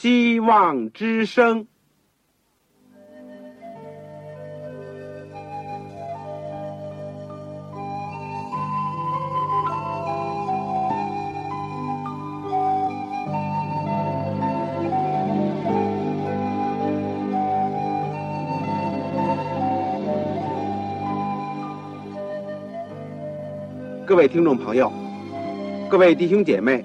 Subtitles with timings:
[0.00, 1.66] 希望之声。
[24.06, 24.92] 各位听众朋友，
[25.90, 26.84] 各位弟兄姐妹，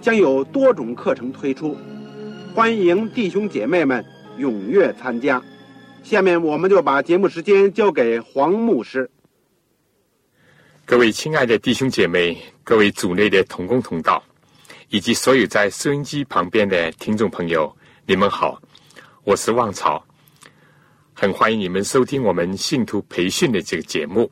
[0.00, 1.76] 将有多种课程推出，
[2.54, 4.02] 欢迎弟兄姐妹们
[4.38, 5.42] 踊跃参加。
[6.02, 9.10] 下面我们就把节目时间交给黄牧师。
[10.86, 14.22] 各位亲爱的弟兄姐妹，各位组内的同工同道，
[14.88, 17.70] 以及所有在收音机旁边的听众朋友，
[18.06, 18.60] 你们好，
[19.24, 20.02] 我是旺草，
[21.12, 24.30] 很欢迎你们收听我们信徒培训的这个节目。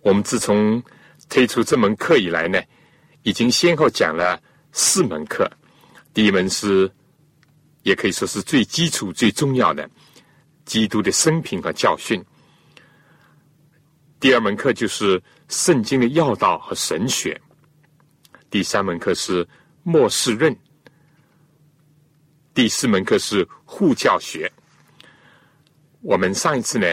[0.00, 0.82] 我们自从
[1.28, 2.58] 推出这门课以来呢，
[3.22, 4.40] 已经先后讲了
[4.72, 5.50] 四门课。
[6.12, 6.90] 第一门是，
[7.82, 9.88] 也可以说是最基础、最重要的
[10.64, 12.22] 基督的生平和教训。
[14.18, 17.40] 第二门课就是圣经的要道和神学。
[18.50, 19.46] 第三门课是
[19.82, 20.56] 末世论。
[22.54, 24.50] 第四门课是护教学。
[26.00, 26.86] 我们上一次呢？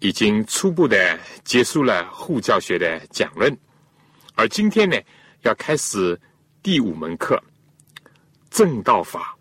[0.00, 3.56] 已经初步的结束了护教学的讲论，
[4.34, 5.00] 而今天呢，
[5.42, 6.20] 要开始
[6.64, 7.38] 第五门课——
[8.48, 9.36] 正道法。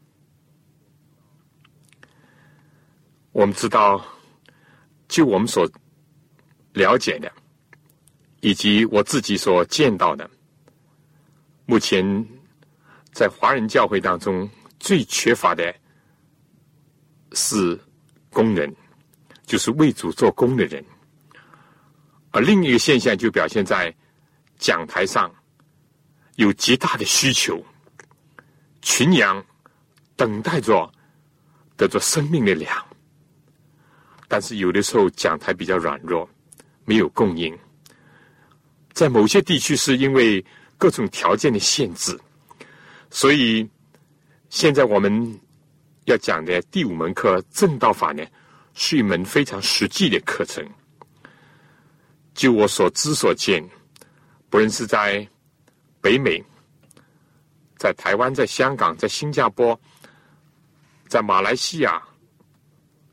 [3.32, 4.06] 我们知道，
[5.08, 5.66] 就我们所
[6.74, 7.32] 了解的，
[8.42, 10.30] 以及我自己所见到的，
[11.66, 12.04] 目前
[13.14, 15.74] 在华人教会当中最缺乏的
[17.32, 17.80] 是
[18.30, 18.76] 工人。
[19.46, 20.84] 就是为主做工的人，
[22.32, 23.94] 而另一个现象就表现在
[24.58, 25.30] 讲台上
[26.36, 27.64] 有极大的需求，
[28.82, 29.44] 群羊
[30.16, 30.92] 等待着
[31.76, 32.86] 得着生命的粮，
[34.28, 36.30] 但是有的时候讲台比较软弱，
[36.86, 37.58] 没有供应。
[38.92, 40.44] 在某些地区是因为
[40.78, 42.20] 各种条件的限制，
[43.10, 43.68] 所以
[44.50, 45.40] 现在我们
[46.06, 48.24] 要讲的第五门课正道法呢。
[48.76, 50.68] 是一门非常实际的课程。
[52.34, 53.64] 就我所知所见，
[54.50, 55.30] 不论是在
[56.04, 56.44] 北美、
[57.78, 59.80] 在台湾、在香港、在新加坡、
[61.08, 62.04] 在马来西亚、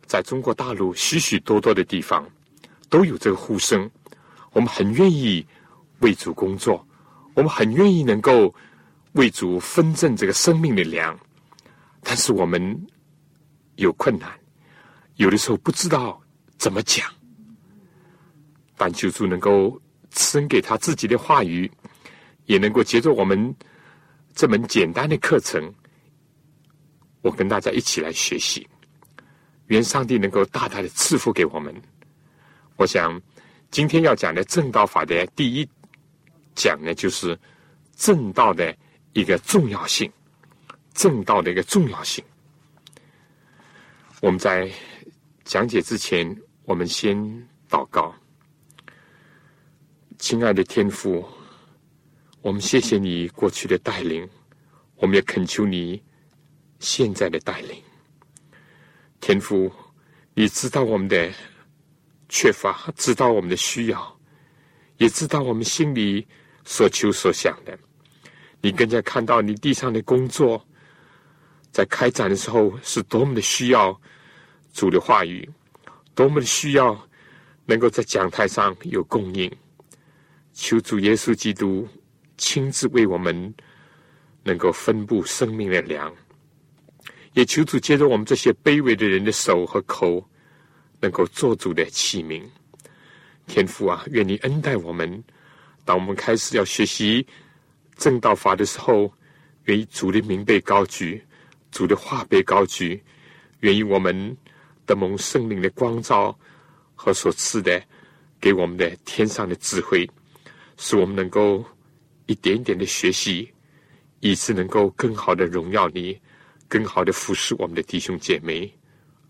[0.07, 2.29] 在中国大陆许许多多的地方，
[2.89, 3.89] 都有这个呼声。
[4.51, 5.47] 我们很愿意
[6.01, 6.85] 为主工作，
[7.35, 8.53] 我们很愿意能够
[9.13, 11.17] 为主分赠这个生命的粮，
[12.03, 12.77] 但是我们
[13.77, 14.29] 有困难。
[15.15, 16.21] 有的时候不知道
[16.59, 17.09] 怎么讲，
[18.77, 19.81] 但求主能够
[20.11, 21.71] 赐给他自己的话语，
[22.51, 23.55] 也能够接着我们
[24.35, 25.73] 这门简单的课程，
[27.23, 28.67] 我跟大家一起来学习。
[29.69, 31.73] 愿上帝能够大大的赐福给我们。
[32.75, 33.23] 我想
[33.71, 35.69] 今天要讲的正道法的第一
[36.57, 37.39] 讲呢，就是
[37.95, 38.77] 正道的
[39.13, 40.11] 一个重要性，
[40.93, 42.25] 正道的一个重要性。
[44.21, 44.69] 我们在。
[45.43, 47.17] 讲解之前，我们先
[47.69, 48.15] 祷告。
[50.17, 51.27] 亲爱的天父，
[52.43, 54.27] 我们谢谢你过去的带领，
[54.97, 56.03] 我们也恳求你
[56.79, 57.77] 现在的带领。
[59.21, 59.71] 天父，
[60.33, 61.31] 你知道我们的
[62.31, 64.19] 缺乏，知道我们的需要，
[64.97, 66.27] 也知道我们心里
[66.65, 67.79] 所求所想的。
[68.63, 70.67] 你更加看到你地上的工作，
[71.71, 74.01] 在开展的时候是多么的需要。
[74.73, 75.47] 主的话语
[76.15, 77.07] 多么的需要，
[77.67, 79.51] 能够在讲台上有供应。
[80.55, 81.87] 求主耶稣基督
[82.41, 83.55] 亲自为我们
[84.43, 86.11] 能够分布生命的粮，
[87.35, 90.27] 也求主借着我们这些卑微的人的手和口，
[91.01, 92.43] 能够做主的器皿。
[93.47, 95.23] 天父啊，愿你恩待我们。
[95.85, 97.27] 当我们开始要学习
[97.97, 99.13] 正道法的时候，
[99.65, 101.23] 愿意主的名被高举，
[101.71, 103.03] 主的话被高举，
[103.61, 104.35] 愿意我们。
[104.87, 106.37] 得蒙圣灵的光照
[106.97, 107.81] 和所赐的
[108.41, 110.05] 给我们的天上的智慧，
[110.77, 111.65] 使我们能够
[112.31, 113.53] 一点点的学习，
[114.21, 116.17] 以致能够更好的荣耀你，
[116.69, 118.73] 更好的服侍我们的弟兄姐妹，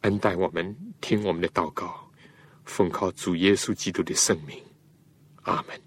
[0.02, 2.12] 恩待我们，听我们的祷告，
[2.66, 4.62] 奉靠主耶稣基督的圣名，
[5.44, 5.80] 阿门。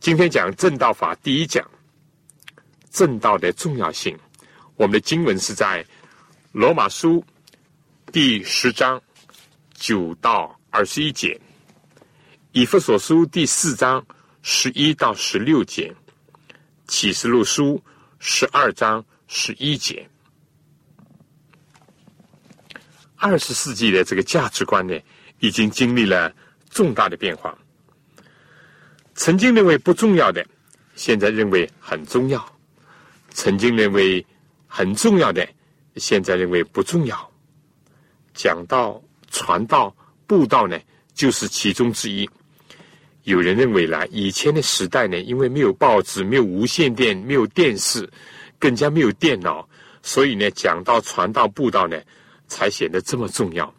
[0.00, 1.62] 今天讲正道法第一讲，
[2.90, 4.18] 正道的重要性。
[4.76, 5.84] 我们的经文是在
[6.50, 7.22] 罗马书
[8.10, 8.98] 第十章
[9.74, 11.38] 九到二十一节，
[12.54, 14.06] 以弗所书第四章
[14.40, 15.92] 十一到十六节，
[16.86, 17.82] 启示录书
[18.20, 20.08] 十二章十一节。
[23.16, 24.96] 二十世纪的这个价值观呢，
[25.40, 26.32] 已经经历了
[26.70, 27.58] 重大的变化。
[29.16, 30.46] 曾经认为不重要的，
[30.94, 32.38] 现在认为很重要；
[33.30, 34.24] 曾经认为
[34.68, 35.44] 很重要的，
[35.96, 37.32] 现在认为不重要。
[38.32, 39.02] 讲道、
[39.32, 39.92] 传道、
[40.28, 40.78] 布道呢，
[41.14, 42.30] 就是其中之一。
[43.24, 48.08] 有人认为呢，以前的时代呢，因为没有报纸、没有无线电、没有电视，
[48.58, 49.68] 更加没有电脑，
[50.02, 52.00] 所以呢，讲道、传道、布道呢，
[52.46, 53.74] 才显得这么重要。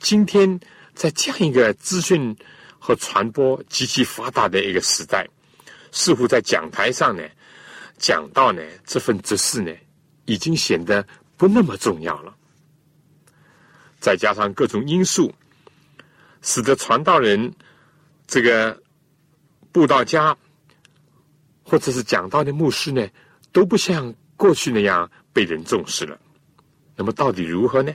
[0.00, 0.58] 今天
[0.94, 2.36] 在这样一个资讯。
[2.82, 5.28] 和传播极其发达的一个时代，
[5.92, 7.22] 似乎在讲台上呢，
[7.98, 9.70] 讲到呢这份职事呢，
[10.24, 11.06] 已经显得
[11.36, 12.34] 不那么重要了。
[14.00, 15.30] 再加上各种因素，
[16.40, 17.52] 使得传道人、
[18.30, 18.80] 这个
[19.72, 20.36] 布道家，
[21.64, 23.04] 或者是讲道的牧师呢，
[23.50, 26.16] 都不像过去那样被人重视了。
[26.94, 27.92] 那么到底如何呢？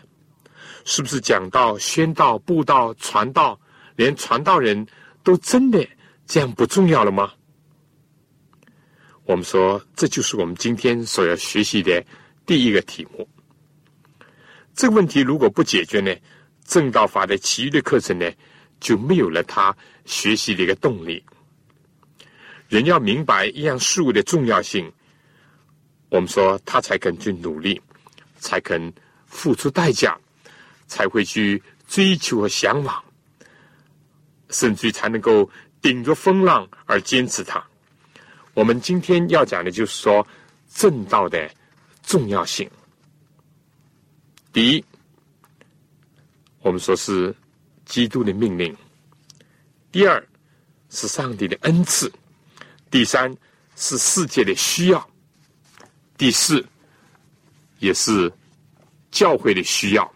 [0.83, 3.57] 是不是讲道、宣道、布道、传道？
[3.95, 4.85] 连传道人
[5.23, 5.87] 都真的
[6.25, 7.31] 这样不重要了吗？
[9.23, 12.03] 我们说，这就是我们今天所要学习的
[12.45, 13.25] 第一个题目。
[14.73, 16.13] 这个问题如果不解决呢，
[16.65, 18.29] 正道法的其余的课程呢
[18.81, 19.73] 就没有了它
[20.05, 21.23] 学习的一个动力。
[22.69, 24.91] 人要明白一样事物的重要性，
[26.09, 27.81] 我们说他才肯去努力，
[28.37, 28.93] 才肯
[29.25, 30.17] 付出代价，
[30.87, 33.03] 才会去追求和向往。
[34.51, 35.49] 甚至才能够
[35.81, 37.61] 顶着风浪而坚持它。
[38.53, 40.25] 我们今天要讲的就是说
[40.69, 41.49] 正道的
[42.03, 42.69] 重要性。
[44.53, 44.85] 第一，
[46.61, 47.35] 我们说是
[47.85, 48.71] 基督的命令；
[49.95, 50.21] 第二，
[50.89, 52.09] 是上帝的恩赐；
[52.91, 53.33] 第三，
[53.77, 54.99] 是世界的需要；
[56.17, 56.65] 第四，
[57.79, 58.29] 也是
[59.09, 60.13] 教会的需要。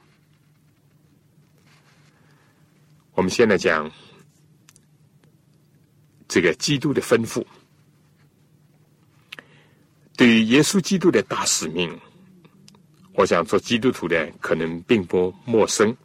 [3.14, 3.90] 我们现在讲。
[6.28, 7.44] 这个基督的吩咐，
[10.16, 11.98] 对于耶稣基督的大使命，
[13.14, 15.96] 我想做基督徒的可能并不陌生。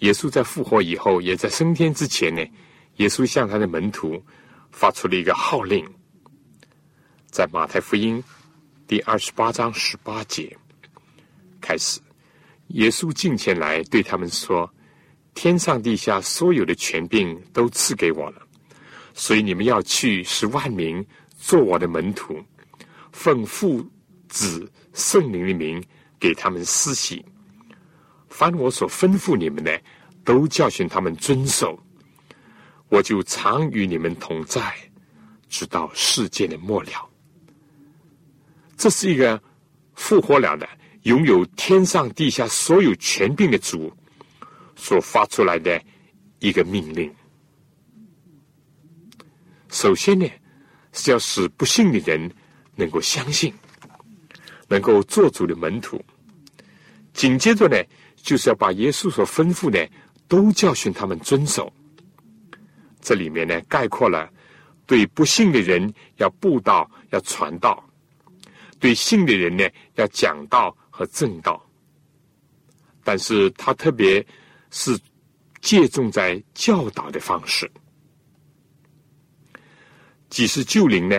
[0.00, 2.46] 耶稣在复活以后，也在升天之前呢，
[2.98, 4.22] 耶稣向他的门徒
[4.70, 5.86] 发出了一个号令，
[7.30, 8.22] 在马太福音
[8.86, 10.56] 第二十八章十八节
[11.60, 12.00] 开始，
[12.68, 14.68] 耶稣近前来对他们说
[15.32, 18.42] ：“天上地下所有的权柄都赐给我了。”
[19.14, 21.04] 所以你们要去，使万民
[21.38, 22.42] 做我的门徒，
[23.12, 23.84] 奉父、
[24.28, 25.82] 子、圣灵的名
[26.18, 27.24] 给他们施洗。
[28.28, 29.80] 凡我所吩咐你们的，
[30.24, 31.78] 都教训他们遵守。
[32.88, 34.74] 我就常与你们同在，
[35.48, 37.08] 直到世界的末了。
[38.76, 39.40] 这是一个
[39.94, 40.68] 复活了的、
[41.02, 43.92] 拥有天上地下所有权柄的主
[44.76, 45.82] 所发出来的
[46.38, 47.12] 一个命令。
[49.68, 50.26] 首先呢，
[50.92, 52.30] 是要使不信的人
[52.74, 53.52] 能够相信，
[54.68, 56.02] 能够做主的门徒。
[57.12, 57.76] 紧接着呢，
[58.16, 59.86] 就是要把耶稣所吩咐的
[60.26, 61.72] 都教训他们遵守。
[63.00, 64.30] 这里面呢，概括了
[64.86, 67.76] 对不信的人要布道、要传道；
[68.78, 71.64] 对信的人呢，要讲道和正道。
[73.04, 74.24] 但是他特别
[74.70, 74.98] 是
[75.60, 77.70] 借重在教导的方式。
[80.28, 81.18] 既是救灵呢，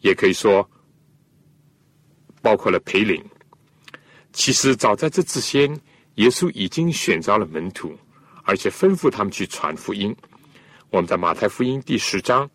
[0.00, 0.68] 也可以说
[2.42, 3.24] 包括了培灵。
[4.32, 5.70] 其实早在这之前，
[6.16, 7.96] 耶稣已经选召了门徒，
[8.44, 10.14] 而且吩咐他们去传福音。
[10.92, 12.48] 我们在马太福音第十章，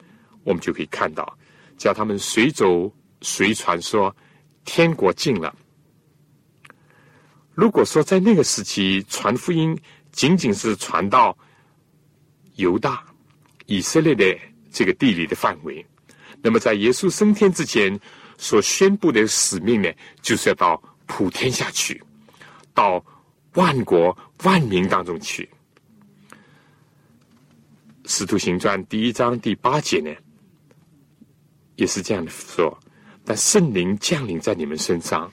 [0.44, 1.38] 我们就可以看到，
[1.75, 2.89] 叫他们随走
[3.20, 4.15] 随传，说
[4.63, 5.53] 天国近了。
[7.56, 9.75] 如果说在那个时期传福音
[10.12, 11.36] 仅仅是传到
[12.58, 13.03] 犹大、
[13.65, 14.24] 以色列的。
[14.70, 15.84] 这个地理的范围，
[16.39, 18.00] 那么在耶稣升天之前
[18.38, 19.91] 所宣布的使命呢，
[20.22, 22.00] 就是要到普天下去，
[22.75, 23.03] 到
[23.53, 25.50] 万国万民当中去。
[28.09, 30.09] 使徒行传第一章第八节呢，
[31.75, 32.79] 也是这样的说：
[33.25, 35.29] 但圣灵降临在你们身上，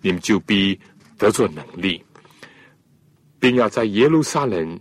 [0.00, 0.78] 你们就必
[1.16, 2.04] 得着能力，
[3.38, 4.80] 并要在耶路撒冷、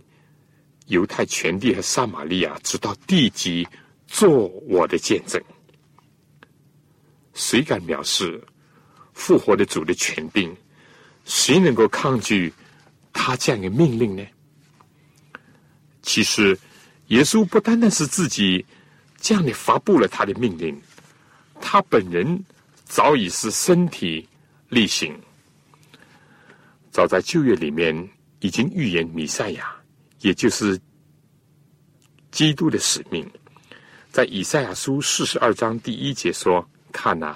[0.87, 3.67] 犹太全地和撒玛利亚，直到地极，
[4.07, 5.39] 做我的见证。
[7.35, 8.43] 谁敢藐视
[9.13, 10.51] 复活的主的权柄？
[11.23, 12.51] 谁能够抗拒
[13.13, 14.25] 他这样的命令呢？
[16.01, 16.57] 其实，
[17.07, 18.65] 耶稣不单单是自己
[19.19, 20.79] 这样的发布了他的命令，
[21.61, 22.43] 他本人
[22.85, 24.27] 早已是身体
[24.69, 25.17] 力行。
[26.91, 28.09] 早在旧约里面
[28.39, 29.75] 已经预言弥赛亚，
[30.21, 30.79] 也就是
[32.31, 33.29] 基督的使命，
[34.11, 36.67] 在以赛亚书四十二章第一节说。
[36.89, 37.35] 看呐，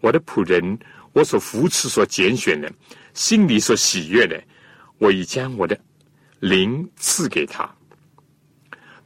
[0.00, 0.76] 我的仆人，
[1.12, 2.72] 我所扶持、所拣选的，
[3.14, 4.42] 心里所喜悦的，
[4.98, 5.78] 我已将我的
[6.40, 7.72] 灵赐给他。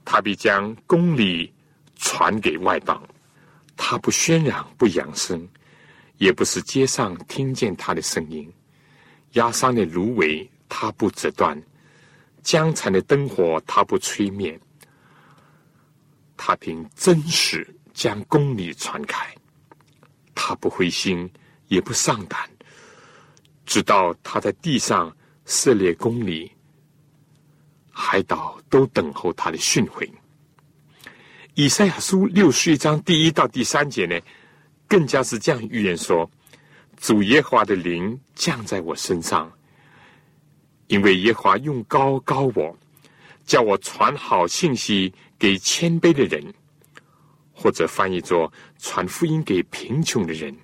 [0.04, 1.52] 他必将公理
[1.96, 3.02] 传给外邦。
[3.76, 5.48] 他不喧嚷，不扬声，
[6.18, 8.52] 也不是街上听见他的声音。
[9.32, 11.56] 压伤的芦苇，他不折断；
[12.42, 14.58] 江残的灯火，他不吹灭。
[16.36, 19.26] 他凭真实将公理传开。
[20.34, 21.30] 他不灰心，
[21.68, 22.50] 也不丧胆，
[23.64, 25.14] 直到他在地上
[25.44, 26.50] 涉猎公理，
[27.90, 30.08] 海岛都等候他的训诲。
[31.54, 34.18] 以赛亚书六十一章第一到第三节呢，
[34.88, 36.30] 更加是这样预言说：
[36.96, 39.52] 主耶和华的灵降在我身上，
[40.86, 42.76] 因为耶和华用高高我，
[43.44, 46.42] 叫我传好信息给谦卑的人。
[47.52, 50.56] 或者翻译作传福音给贫穷的人，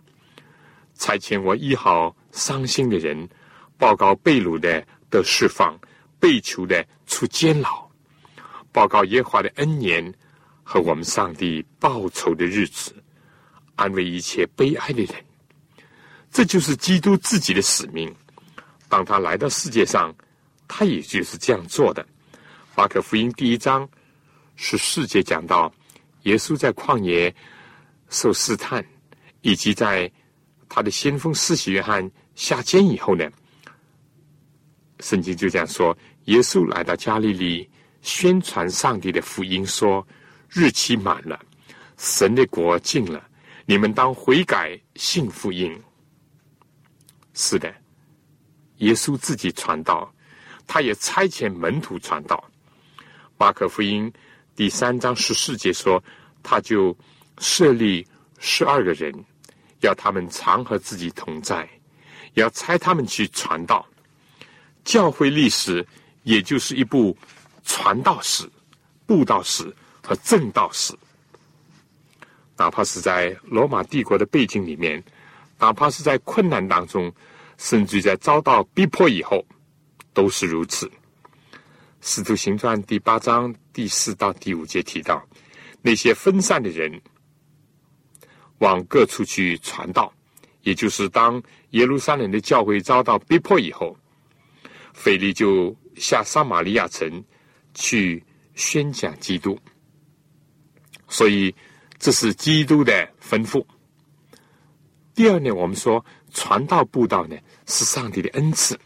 [0.95, 3.28] 差遣我医好伤心的人，
[3.76, 5.78] 报告被掳的的释放，
[6.19, 7.89] 被囚的出监牢，
[8.73, 10.13] 报告耶和华的恩年
[10.63, 12.95] 和我们上帝报仇的日子，
[13.75, 15.15] 安慰一切悲哀的人。
[16.31, 18.15] 这就是基督自己的使命。
[18.89, 20.15] 当他来到世界上，
[20.69, 22.07] 他也就是这样做的。
[22.77, 23.89] 马可福音第一章
[24.57, 25.73] 是世界讲到。
[26.23, 27.33] 耶稣在旷野
[28.09, 28.85] 受试探，
[29.43, 30.11] 以及在
[30.69, 33.31] 他的先锋施洗约翰下监以后呢，
[35.00, 37.69] 圣经就这样说：耶稣来到加利利，
[38.03, 40.07] 宣传上帝的福音，说
[40.49, 41.38] 日期满了，
[41.97, 43.23] 神的国近了，
[43.65, 45.79] 你们当悔改信福音。
[47.35, 47.75] 是的，
[48.79, 50.12] 耶稣自己传道，
[50.67, 52.43] 他也差遣门徒传道。
[53.37, 54.12] 马可福音。
[54.55, 56.03] 第三章十四节说，
[56.43, 56.97] 他就
[57.37, 58.07] 设立
[58.38, 59.12] 十二个人，
[59.81, 61.69] 要他们常和自己同在，
[62.33, 63.87] 要差他们去传道。
[64.87, 65.85] 教会历史
[66.23, 67.14] 也就是一部
[67.64, 68.49] 传道史、
[69.05, 70.95] 布道史和正道史。
[72.57, 75.02] 哪怕是在罗马帝国的背景里面，
[75.59, 77.12] 哪怕是在困难当中，
[77.59, 79.45] 甚至在遭到逼迫以后，
[80.14, 80.87] 都是如此。
[82.00, 85.21] 《使徒行传》第八章第四到第五节提到，
[85.83, 87.02] 那些分散的人
[88.59, 90.12] 往各处去传道，
[90.62, 93.99] 也就是当耶路撒冷的教会遭到逼迫以后，
[94.97, 97.23] 腓力就下撒玛利亚城
[97.75, 98.25] 去
[98.55, 99.59] 宣讲基督。
[101.07, 101.55] 所以，
[101.99, 103.65] 这是基督的吩咐。
[105.15, 107.37] 第二呢，我们说传道布道呢
[107.67, 108.76] 是上帝的恩赐。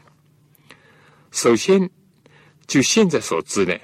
[1.31, 1.89] 首先。
[2.67, 3.77] 就现在所知呢，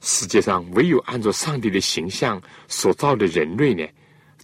[0.00, 3.84] 世界上唯有按照上帝的形象所造的人类呢，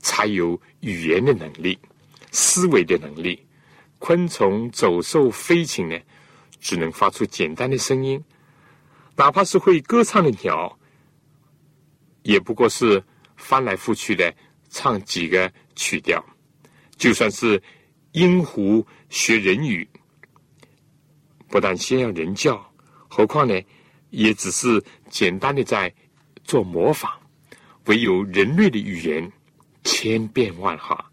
[0.00, 1.79] 才有语言的能力、
[2.33, 3.41] 思维的能力。
[4.00, 5.97] 昆虫、走兽、飞禽呢，
[6.64, 8.18] 只能发出简单的声音；
[9.16, 10.78] 哪怕是会歌唱的鸟，
[12.23, 13.04] 也不过是
[13.37, 14.35] 翻来覆去的
[14.71, 16.25] 唱几个曲调。
[16.97, 17.62] 就算是
[18.12, 19.87] 鹦鹉学人语，
[21.49, 22.73] 不但先要人叫，
[23.09, 23.61] 何况呢？
[24.09, 25.92] 也只是简单的在
[26.44, 27.11] 做模仿，
[27.87, 29.30] 唯有人类的语言
[29.83, 31.11] 千变万化，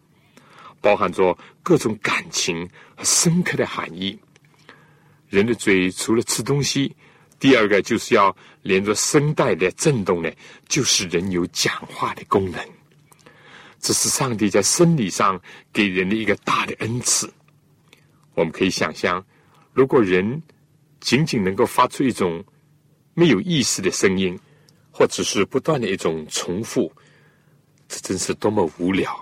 [0.79, 4.17] 包含着各种感情和深刻的含义。
[5.31, 6.95] 人的嘴除了吃东西，
[7.39, 10.31] 第二个就是要连着声带的震动呢，
[10.67, 12.63] 就是人有讲话的功能。
[13.79, 15.41] 这是上帝在生理上
[15.73, 17.27] 给人的一个大的恩赐。
[18.35, 19.25] 我们可以想象，
[19.73, 20.43] 如果人
[20.99, 22.45] 仅仅能够发出一种。
[23.13, 24.39] 没有意识的声音，
[24.89, 26.89] 或者是不断的一种重复，
[27.89, 29.13] 这真是多么无聊。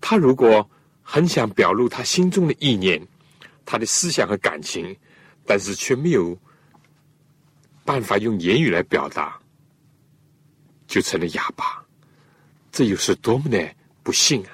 [0.00, 0.68] 他如果
[1.02, 3.06] 很想表露他心中的意念、
[3.66, 4.96] 他的思想和感情，
[5.44, 6.38] 但是却没有
[7.84, 9.38] 办法用言语来表达，
[10.86, 11.84] 就成了哑巴。
[12.72, 14.50] 这又是多么的不幸啊！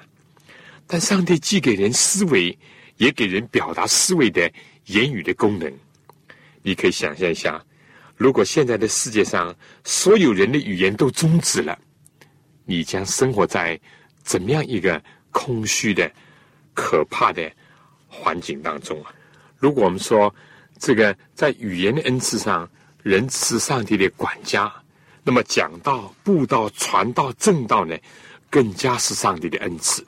[0.86, 2.58] 但上帝既给人思维，
[2.96, 4.50] 也给人表达思维的
[4.86, 5.72] 言语的功能。
[6.62, 7.64] 你可以想象一下，
[8.16, 9.54] 如果现在的世界上
[9.84, 11.78] 所有人的语言都终止了，
[12.64, 13.78] 你将生活在
[14.22, 16.10] 怎么样一个空虚的、
[16.74, 17.50] 可怕的
[18.12, 19.10] 环境当中啊？
[19.58, 20.32] 如果我们说
[20.78, 22.68] 这个在语言的恩赐上，
[23.02, 24.70] 人是上帝的管家，
[25.24, 27.96] 那么讲道、布道、传道、正道呢，
[28.50, 30.04] 更加是上帝的恩赐。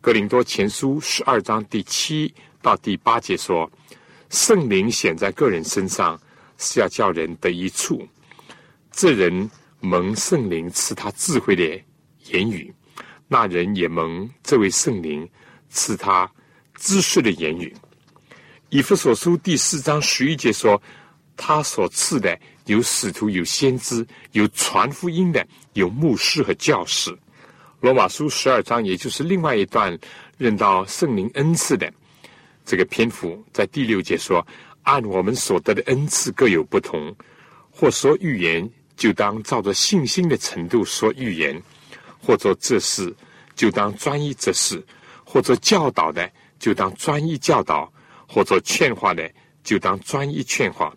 [0.00, 3.70] 格林多前书十二章第七到第八节说
[4.30, 6.20] ：“圣灵显在个人身上，
[6.58, 8.06] 是要叫人得一处。
[8.90, 11.62] 这人蒙圣灵赐他智慧的
[12.26, 12.72] 言语，
[13.28, 15.28] 那人也蒙这位圣灵
[15.68, 16.30] 赐他
[16.80, 17.72] 知识的言语。”
[18.70, 20.82] 以弗所书第四章十一节说。
[21.42, 27.16] 他所赐的有使徒，有先知，有传福音的，有牧师和教士。
[27.80, 29.98] 罗马书十二章，也就是另外一段
[30.36, 31.90] 认到圣灵恩赐的
[32.66, 34.46] 这个篇幅，在第六节说：
[34.82, 37.16] 按我们所得的恩赐各有不同，
[37.70, 41.58] 或说预言，就当照着信心的程度说预言；
[42.20, 43.10] 或者这事，
[43.56, 44.76] 就当专一这事；
[45.24, 47.90] 或者教导的，就当专一教导；
[48.28, 49.28] 或者劝化的，
[49.64, 50.94] 就当专一劝化。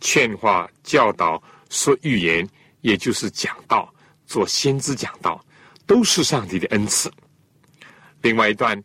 [0.00, 2.48] 劝化、教导、说预言，
[2.82, 3.92] 也就是讲道、
[4.26, 5.44] 做先知讲道，
[5.86, 7.10] 都是上帝的恩赐。
[8.22, 8.80] 另外一段，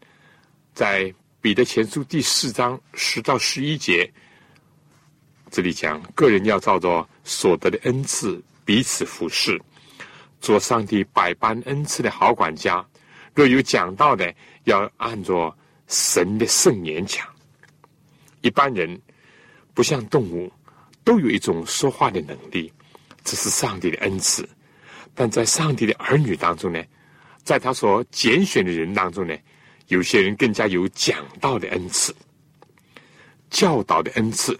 [0.74, 4.12] 在彼得前书第四章十到十一节，
[5.52, 9.62] 这里讲个人要照着所得的恩赐彼此服侍，
[10.42, 12.84] 做上帝百般恩赐的好管家。
[13.36, 15.56] 若有讲道的，要按着
[15.88, 17.28] 神的圣言讲。
[18.42, 19.02] 一般人
[19.74, 20.52] 不像动物。
[21.06, 22.72] 都有一种说话的能力，
[23.26, 24.48] 这是上帝的恩赐。
[25.14, 26.82] 但在上帝的儿女当中呢，
[27.44, 29.36] 在他所拣选的人当中呢，
[29.88, 32.16] 有些人更加有讲道的恩赐、
[33.50, 34.58] 教导的恩赐、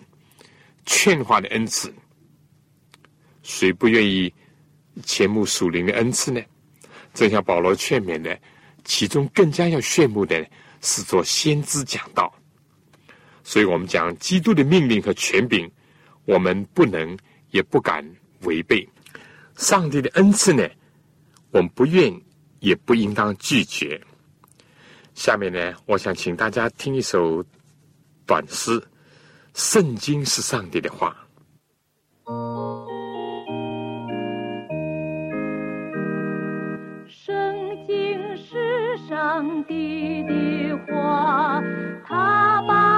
[0.86, 1.94] 劝化的恩赐。
[3.42, 4.34] 谁不愿意
[5.06, 6.42] 前慕属灵的恩赐呢？
[7.14, 8.38] 正像保罗劝勉的，
[8.84, 10.46] 其中更加要炫目的
[10.84, 12.32] 是做先知讲道。
[13.44, 15.68] 所以我们讲基督的命令和权柄。
[16.26, 17.18] 我们不能
[17.52, 18.02] 也不敢
[18.44, 18.88] 违背
[19.58, 20.66] 上帝的恩赐呢？
[21.52, 22.18] 我们不愿
[22.62, 24.02] 也不应当拒绝。
[25.16, 27.44] 下面呢，我想请大家听一首
[28.26, 28.80] 短诗，
[29.54, 31.28] 《圣经是上帝的话》。
[39.14, 41.62] 上帝的话，
[42.08, 42.93] 他把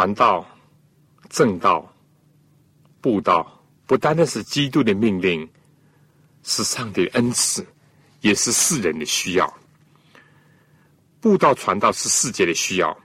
[0.00, 0.46] 传道、
[1.28, 1.94] 正道、
[3.02, 5.46] 布道，不单单是基督的命令，
[6.42, 7.66] 是上帝的恩赐，
[8.22, 9.58] 也是世人的需要。
[11.20, 12.98] 布道传道是世界的需要，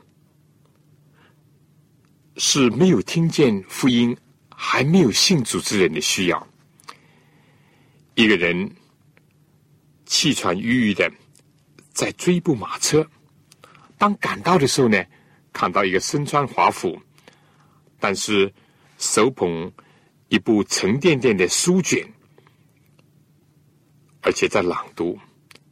[2.38, 4.16] 是没有听见福音
[4.48, 6.48] 还没有信主之人的需要。
[8.14, 8.74] 一个人
[10.06, 11.12] 气喘吁吁的
[11.92, 13.06] 在追捕马车，
[13.98, 15.04] 当赶到的时候呢？
[15.56, 17.00] 看到一个身穿华服，
[17.98, 18.54] 但是
[18.98, 19.72] 手捧
[20.28, 22.06] 一部沉甸甸的书卷，
[24.22, 25.18] 而且在朗读。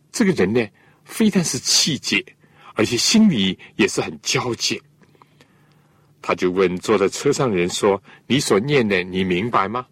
[0.10, 0.66] 这个人呢，
[1.04, 2.24] 非但是气节，
[2.76, 4.82] 而且心里也是很焦急。
[6.22, 9.86] 他就问坐在车上的人说：“你所念的，你明白吗？”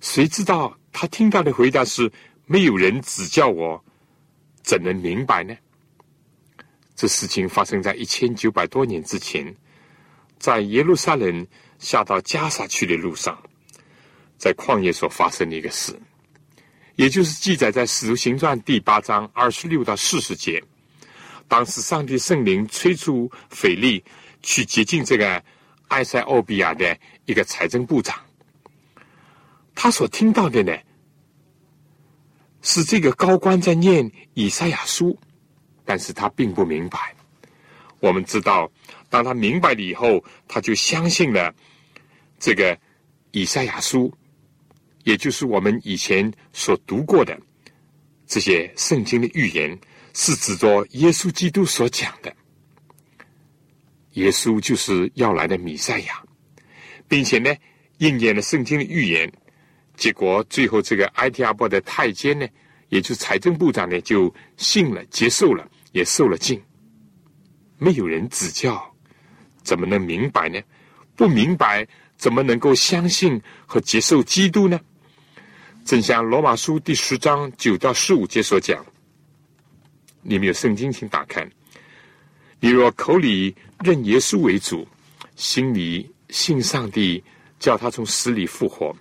[0.00, 2.10] 谁知道他听到的回答是
[2.46, 3.84] ：“没有人指教我，
[4.62, 5.54] 怎能明白呢？”
[6.96, 9.54] 这事情发生在一千九百多年之前，
[10.38, 11.46] 在耶路撒冷
[11.78, 13.38] 下到加沙去的路上，
[14.38, 15.94] 在旷野所发生的一个事，
[16.94, 20.64] 也就是记载在《使徒行传》第八章二十六到四十节。
[21.46, 24.02] 当时上帝圣灵催促腓力
[24.42, 25.40] 去接近这个
[25.88, 28.18] 埃塞俄比亚的一个财政部长，
[29.74, 30.74] 他所听到的呢，
[32.62, 35.16] 是这个高官在念以赛亚书。
[35.86, 37.14] 但是他并不明白。
[38.00, 38.70] 我们知道，
[39.08, 41.54] 当他明白了以后，他就相信了
[42.38, 42.78] 这个
[43.30, 44.12] 以赛亚书
[45.04, 47.40] 也就是我们以前所读过的
[48.26, 49.78] 这些圣经的预言，
[50.12, 52.34] 是指着耶稣基督所讲的。
[54.12, 56.22] 耶稣就是要来的弥赛亚，
[57.06, 57.54] 并且呢，
[57.98, 59.30] 应验了圣经的预言。
[59.94, 62.46] 结果最后，这个埃提阿波的太监呢，
[62.88, 65.66] 也就是财政部长呢，就信了，接受了，
[65.96, 66.62] 也受了禁。
[67.78, 68.94] 没有人指教，
[69.62, 70.60] 怎么能明白呢？
[71.16, 74.78] 不明白，怎么能够相信和接受基督呢？
[75.86, 78.84] 正像罗马书第十章九到十五节所讲，
[80.20, 81.48] 你们有圣经，请打开。
[82.60, 84.86] 你若口里认耶稣为主，
[85.34, 87.24] 心里信上帝
[87.58, 88.94] 叫他从死里复活，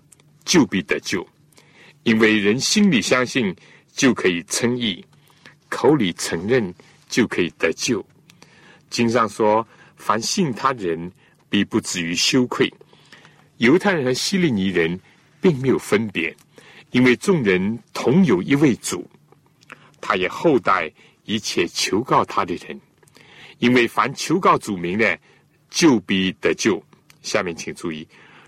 [0.46, 1.28] 就必得救。
[2.04, 3.54] 因为人心里相信，
[3.92, 5.04] 就可以称义；
[5.70, 6.74] 口里承认，
[7.16, 8.06] 就可以得救。
[8.90, 11.10] 经上说：“凡信他人，
[11.48, 12.70] 必不至于羞愧。”
[13.56, 15.00] 犹太人和希利尼人
[15.40, 16.36] 并没有分别，
[16.92, 19.10] 因为众人同有一位主，
[20.02, 20.92] 他也厚待
[21.24, 22.78] 一切求告他的人。
[23.60, 25.18] 因为凡求告主名的，
[25.70, 26.84] 就必得救。
[27.22, 28.06] 下面请注意：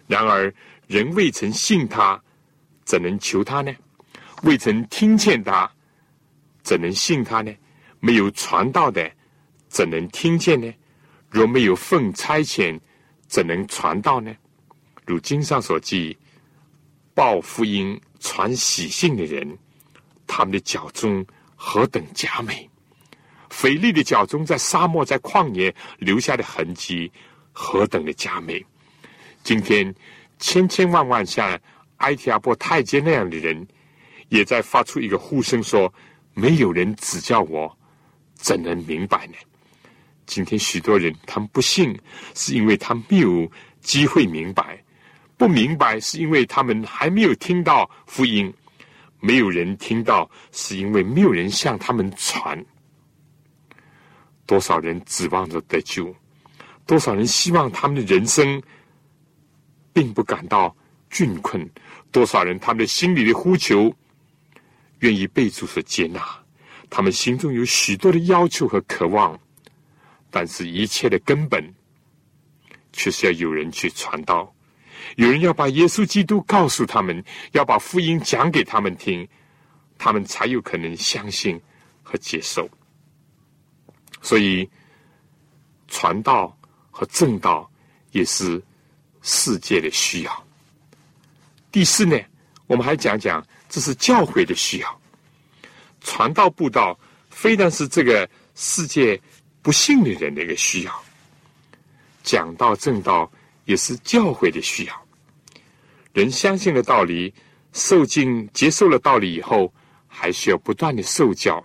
[0.07, 0.53] 然而
[0.87, 2.21] 人未曾信他，
[2.83, 3.73] 怎能求他呢？
[4.43, 5.71] 未曾听见他，
[6.63, 7.55] 怎能信他呢？
[7.99, 9.11] 没有传道的，
[9.67, 10.71] 怎能听见呢？
[11.29, 12.79] 若没有奉差遣，
[13.27, 14.33] 怎能传道呢？
[15.05, 16.17] 如经上所记，
[17.13, 19.57] 报福音、传喜信的人，
[20.25, 22.69] 他们的脚中何等佳美！
[23.49, 27.11] 腓力的脚中，在沙漠、在旷野留下的痕迹，
[27.51, 28.63] 何等的佳美！
[29.43, 29.93] 今天，
[30.39, 31.59] 千千万万像
[31.97, 33.67] 埃提阿波太监那样的人，
[34.29, 35.91] 也在发出一个呼声，说
[36.35, 37.77] ：“没有人指教我，
[38.37, 39.33] 怎能明白呢？”
[40.25, 41.97] 今天，许多人他们不信，
[42.35, 44.63] 是因为他们没有机会明白；
[45.37, 48.51] 不明白，是因为他们还没有听到福音；
[49.21, 52.61] 没有人听到，是因为没有人向他们传。
[54.45, 56.13] 多少人指望着得救？
[56.85, 58.61] 多少人希望他们的人生
[59.93, 60.75] 并不感到
[61.09, 61.69] 窘困？
[62.11, 63.93] 多少人他们的心里的呼求
[64.99, 66.21] 愿意被主所接纳？
[66.89, 69.39] 他们心中有许多的要求和渴望，
[70.29, 71.73] 但是一切的根本
[72.93, 74.53] 却是要有人去传道，
[75.15, 79.27] 有人要把耶稣基督告诉他们，要把福音讲给他们听，
[79.97, 81.59] 他们才有可能相信
[82.03, 82.69] 和接受。
[84.21, 84.67] 所以，
[85.87, 86.57] 传道
[86.89, 87.69] 和正道
[88.11, 88.61] 也是
[89.21, 90.47] 世界的需要。
[91.71, 92.17] 第四呢，
[92.65, 94.96] 我们还讲讲，这是教会的需要。
[96.07, 96.97] 传道布道，
[97.29, 99.19] 非但是这个世界
[99.61, 101.03] 不信的人的一个需要，
[102.23, 103.29] 讲道正道
[103.65, 105.05] 也是教会的需要。
[106.13, 107.33] 人相信了道理，
[107.73, 109.71] 受尽接受了道理以后，
[110.07, 111.61] 还需要不断的受教，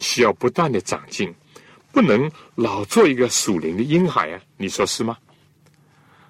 [0.00, 1.32] 需要不断的长进。
[1.92, 4.40] 不能老做一个属灵的婴孩啊！
[4.56, 5.18] 你说是吗？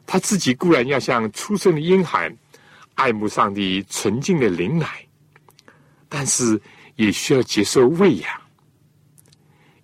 [0.04, 2.30] 他自己固然要像出生的婴孩，
[2.94, 5.06] 爱慕上帝纯净的灵奶，
[6.09, 6.61] 但是
[6.96, 8.30] 也需要接受喂养。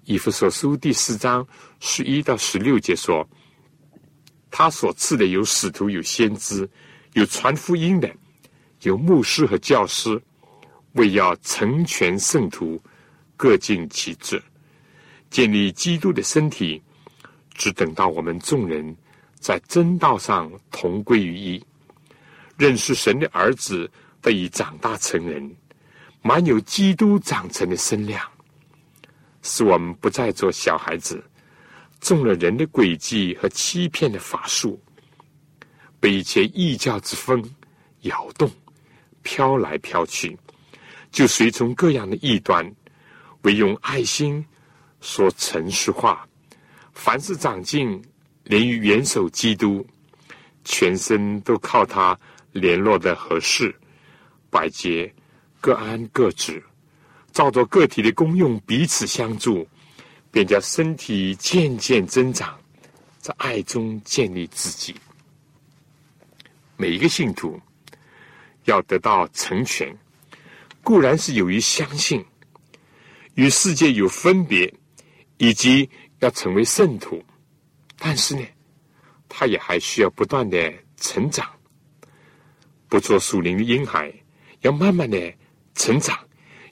[0.05, 1.47] 以弗所书第四章
[1.79, 3.27] 十一到十六节说
[4.51, 6.69] ：“他所赐的有使徒，有先知，
[7.13, 8.13] 有传福音的，
[8.83, 10.21] 有牧师和教师，
[10.95, 12.83] 为要成全圣徒，
[13.37, 14.43] 各尽其职。”
[15.31, 16.83] 建立基督的身体，
[17.55, 18.95] 只等到我们众人
[19.39, 21.65] 在真道上同归于一，
[22.59, 25.51] 认识神的儿子得以长大成人，
[26.23, 28.25] 满有基督长成的身量，
[29.43, 31.23] 使我们不再做小孩子，
[32.01, 34.81] 中了人的诡计和欺骗的法术，
[35.99, 37.45] 被一切异教之风
[38.03, 38.51] 摇动，
[39.23, 40.39] 飘来飘去，
[41.11, 42.73] 就随从各样的异端，
[43.43, 44.45] 唯用爱心。
[45.01, 46.25] 说诚实话，
[46.93, 48.01] 凡是长进，
[48.45, 49.85] 连于元首基督，
[50.65, 52.17] 全身都靠他
[52.53, 53.75] 联络的合适，
[54.49, 55.13] 百节
[55.63, 56.63] 各安各职，
[57.33, 59.67] 照着个体的功用彼此相助，
[60.31, 62.61] 便叫身体渐渐增长，
[63.19, 64.95] 在爱中建立自己。
[66.77, 67.59] 每一个信徒
[68.65, 69.97] 要得到成全，
[70.83, 72.23] 固然是由于相信，
[73.37, 74.71] 与世界有分别。
[75.39, 77.21] 以及要成为圣徒，
[77.99, 78.47] 但是呢，
[79.29, 81.51] 他也还需要不断的成长，
[82.89, 84.13] 不做属灵的婴孩，
[84.61, 85.35] 要慢慢的
[85.75, 86.19] 成长，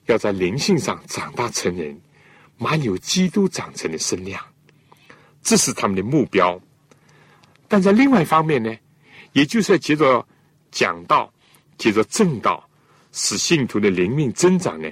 [0.05, 1.99] 要在灵性上长大成人，
[2.57, 4.43] 满有基督长成的身量，
[5.41, 6.59] 这是他们的目标。
[7.67, 8.75] 但在另外一方面呢，
[9.33, 10.25] 也就是要接着
[10.71, 11.33] 讲道、
[11.77, 12.69] 接着正道，
[13.11, 14.89] 使信徒的灵命增长呢，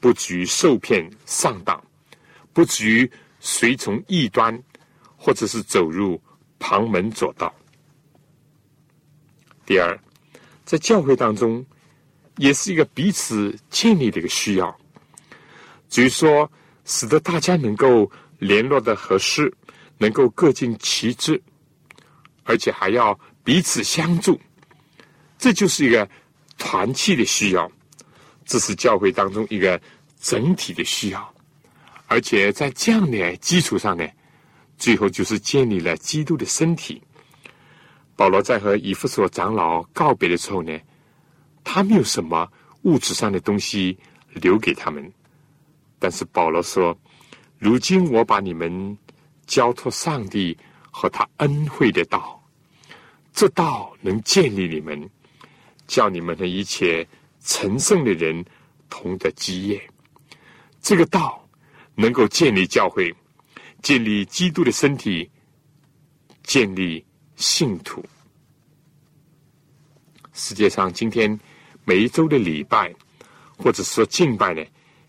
[0.00, 1.82] 不至于受骗上当，
[2.52, 4.60] 不至于随从异端，
[5.16, 6.20] 或者是走入
[6.58, 7.54] 旁门左道。
[9.64, 9.98] 第二，
[10.64, 11.64] 在教会当中，
[12.36, 14.76] 也是一个彼此建立的一个需要，
[15.88, 16.50] 就是说，
[16.84, 19.52] 使得大家能够联络的合适，
[19.98, 21.42] 能够各尽其职，
[22.44, 24.38] 而且还要彼此相助，
[25.38, 26.08] 这就是一个
[26.58, 27.70] 团契的需要，
[28.44, 29.80] 这是教会当中一个
[30.20, 31.34] 整体的需要，
[32.06, 34.06] 而且在这样的基础上呢，
[34.76, 37.02] 最后就是建立了基督的身体。
[38.14, 40.78] 保罗在和以弗所长老告别的时候呢，
[41.68, 42.48] 他没有什么
[42.82, 43.98] 物质上的东西
[44.34, 45.12] 留给他们，
[45.98, 46.96] 但是保罗说
[47.58, 48.96] ：“如今我把你们
[49.46, 50.56] 交托上帝
[50.92, 52.40] 和他恩惠的道，
[53.32, 55.10] 这道能建立你们，
[55.88, 57.04] 叫你们的一切
[57.40, 58.44] 成圣的人
[58.88, 59.90] 同得基业。
[60.80, 61.44] 这个道
[61.96, 63.12] 能够建立教会，
[63.82, 65.28] 建立基督的身体，
[66.44, 67.04] 建立。”
[67.36, 68.02] 信徒，
[70.32, 71.38] 世界上今天
[71.86, 72.94] 每一周的礼拜，
[73.56, 74.62] 或者说敬拜呢，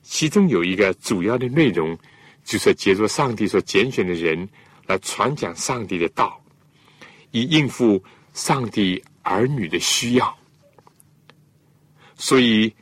[0.04, 1.98] 其中有一个主要的内容，
[2.46, 4.48] 就是借助上帝所拣选的人
[4.86, 6.42] 来传讲上帝的道，
[7.32, 8.02] 以应付
[8.34, 10.38] 上帝儿女的需要。
[12.16, 12.74] 所以，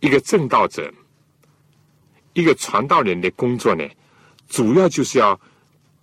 [0.00, 0.92] 一个正道者，
[2.32, 3.86] 一个传道人的工作呢，
[4.48, 5.40] 主要就是要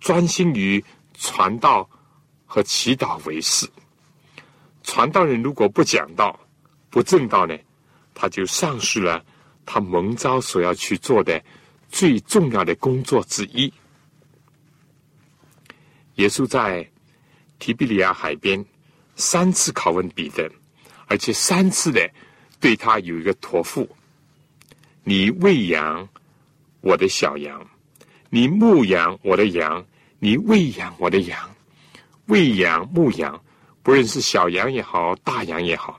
[0.00, 1.86] 专心于传道。
[2.50, 3.68] 和祈祷为事。
[4.82, 6.40] 传道人如果不讲道、
[6.90, 7.56] 不正道呢，
[8.14, 9.24] 他就丧失了
[9.66, 11.42] 他蒙召所要去做的
[11.88, 13.72] 最重要的工作之一。
[16.14, 16.88] 耶稣在
[17.58, 18.64] 提比利亚海边
[19.14, 20.50] 三次拷问彼得，
[21.06, 22.10] 而且三次的
[22.58, 23.88] 对他有一个托付：
[25.04, 26.08] 你喂养
[26.80, 27.64] 我的小羊，
[28.30, 29.84] 你牧养我的羊，
[30.18, 31.50] 你喂养我的羊。
[32.26, 33.42] 喂养、牧羊，
[33.82, 35.98] 不论是小羊也好，大羊也好，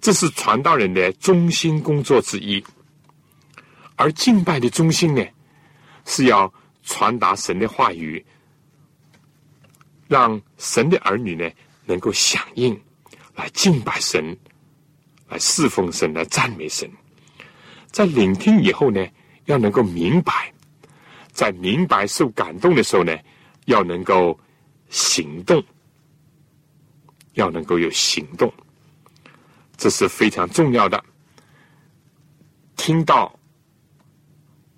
[0.00, 2.64] 这是传道人的中心工作之一。
[3.96, 5.24] 而敬拜的中心呢，
[6.04, 8.24] 是要传达神的话语，
[10.06, 11.50] 让神的儿女呢
[11.84, 12.78] 能够响应，
[13.34, 14.36] 来敬拜神，
[15.28, 16.90] 来侍奉神，来赞美神。
[17.90, 19.06] 在聆听以后呢，
[19.46, 20.52] 要能够明白，
[21.32, 23.16] 在明白受感动的时候呢，
[23.66, 24.38] 要能够。
[24.88, 25.60] 行动
[27.32, 28.50] 要能够有行动，
[29.76, 31.02] 这是非常重要的。
[32.76, 33.38] 听到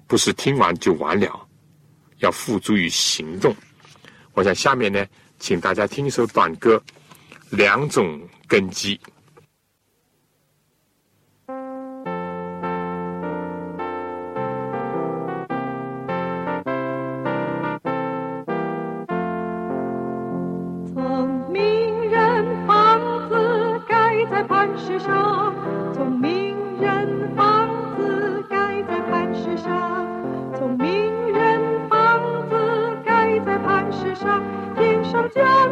[0.06, 1.48] 不是听完就完了，
[2.18, 3.54] 要付诸于行动。
[4.34, 5.04] 我想下面呢，
[5.38, 6.82] 请大家听一首短歌，
[7.56, 8.96] 《两种根基》。
[35.38, 35.67] strong.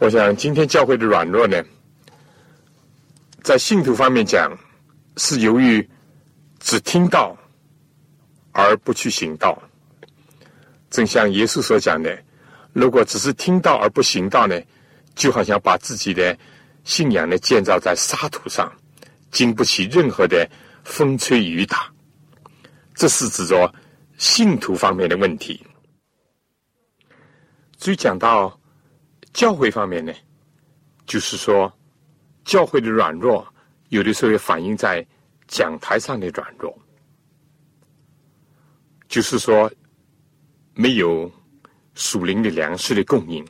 [0.00, 1.62] 我想，今天教会的软弱呢，
[3.42, 4.50] 在信徒方面讲，
[5.18, 5.86] 是由于
[6.58, 7.36] 只听到
[8.52, 9.62] 而不去行道。
[10.88, 12.18] 正像耶稣所讲的，
[12.72, 14.58] 如果只是听到而不行道呢，
[15.14, 16.34] 就好像把自己的
[16.82, 18.72] 信仰呢建造在沙土上，
[19.30, 20.48] 经不起任何的
[20.82, 21.92] 风吹雨打。
[22.94, 23.70] 这是指着
[24.16, 25.62] 信徒方面的问题。
[27.76, 28.58] 至于讲到
[29.32, 30.12] 教会方面呢，
[31.06, 31.72] 就是说
[32.44, 33.46] 教会的软弱，
[33.88, 35.06] 有的时候也反映在
[35.46, 36.76] 讲台上的软弱，
[39.08, 39.70] 就是说
[40.74, 41.30] 没有
[41.94, 43.46] 属灵的粮食的供应，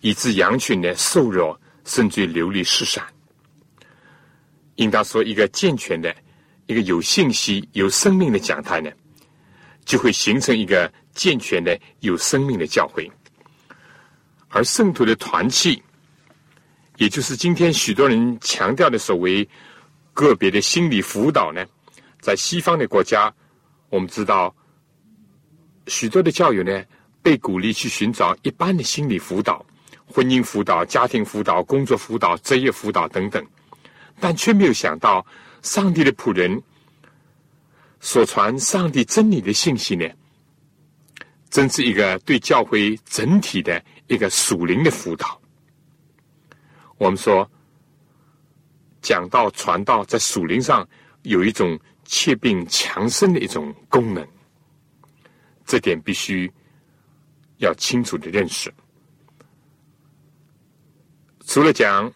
[0.00, 3.04] 以致羊群呢瘦弱，甚至流离失散。
[4.76, 6.14] 应当说，一个健全的、
[6.66, 8.90] 一个有信息、有生命的讲台呢，
[9.84, 13.10] 就会形成一个健全的、有生命的教会。
[14.54, 15.82] 而圣徒的团契，
[16.96, 19.46] 也就是今天许多人强调的所谓
[20.12, 21.66] 个别的心理辅导呢，
[22.20, 23.34] 在西方的国家，
[23.90, 24.54] 我们知道
[25.88, 26.84] 许多的教友呢，
[27.20, 29.66] 被鼓励去寻找一般的心理辅导、
[30.06, 33.44] 婚姻辅导、家庭辅导、工作辅导、职业辅导等等。
[34.20, 35.26] 但却没有想到，
[35.62, 36.62] 上帝的仆人
[37.98, 40.08] 所传上帝真理的信息呢，
[41.50, 45.40] 真是一个对教会整体的一个属灵的辅导。
[46.98, 47.50] 我们说，
[49.02, 50.86] 讲道传道在属灵上
[51.22, 54.26] 有一种切并强身的一种功能，
[55.64, 56.50] 这点必须
[57.58, 58.72] 要清楚的认识。
[61.46, 62.12] 除了讲。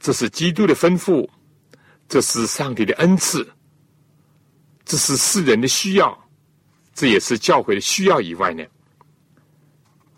[0.00, 1.28] 这是基督的吩咐，
[2.08, 3.44] 这是上帝的恩赐，
[4.84, 6.16] 这是世人的需要，
[6.94, 8.20] 这也是教会的需要。
[8.20, 8.64] 以外呢，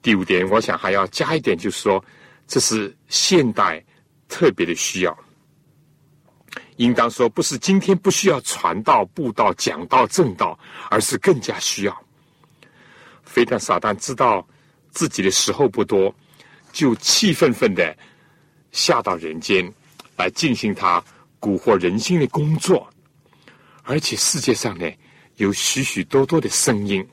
[0.03, 2.03] 第五点，我想还要加一点，就是说，
[2.47, 3.85] 这是现代
[4.29, 5.19] 特别的需要。
[6.77, 10.59] 应当说，不是今天不需要传道、布道、讲道、正道，
[10.89, 12.03] 而是更加需要。
[13.23, 14.47] 非但撒旦知道
[14.91, 16.15] 自己的时候不多，
[16.73, 17.97] 就气愤愤的。
[18.73, 19.71] 下到人间
[20.17, 21.05] 来进行他
[21.41, 22.89] 蛊惑人心的工作，
[23.83, 24.89] 而且世界上呢
[25.37, 27.07] 有许许多多的声音。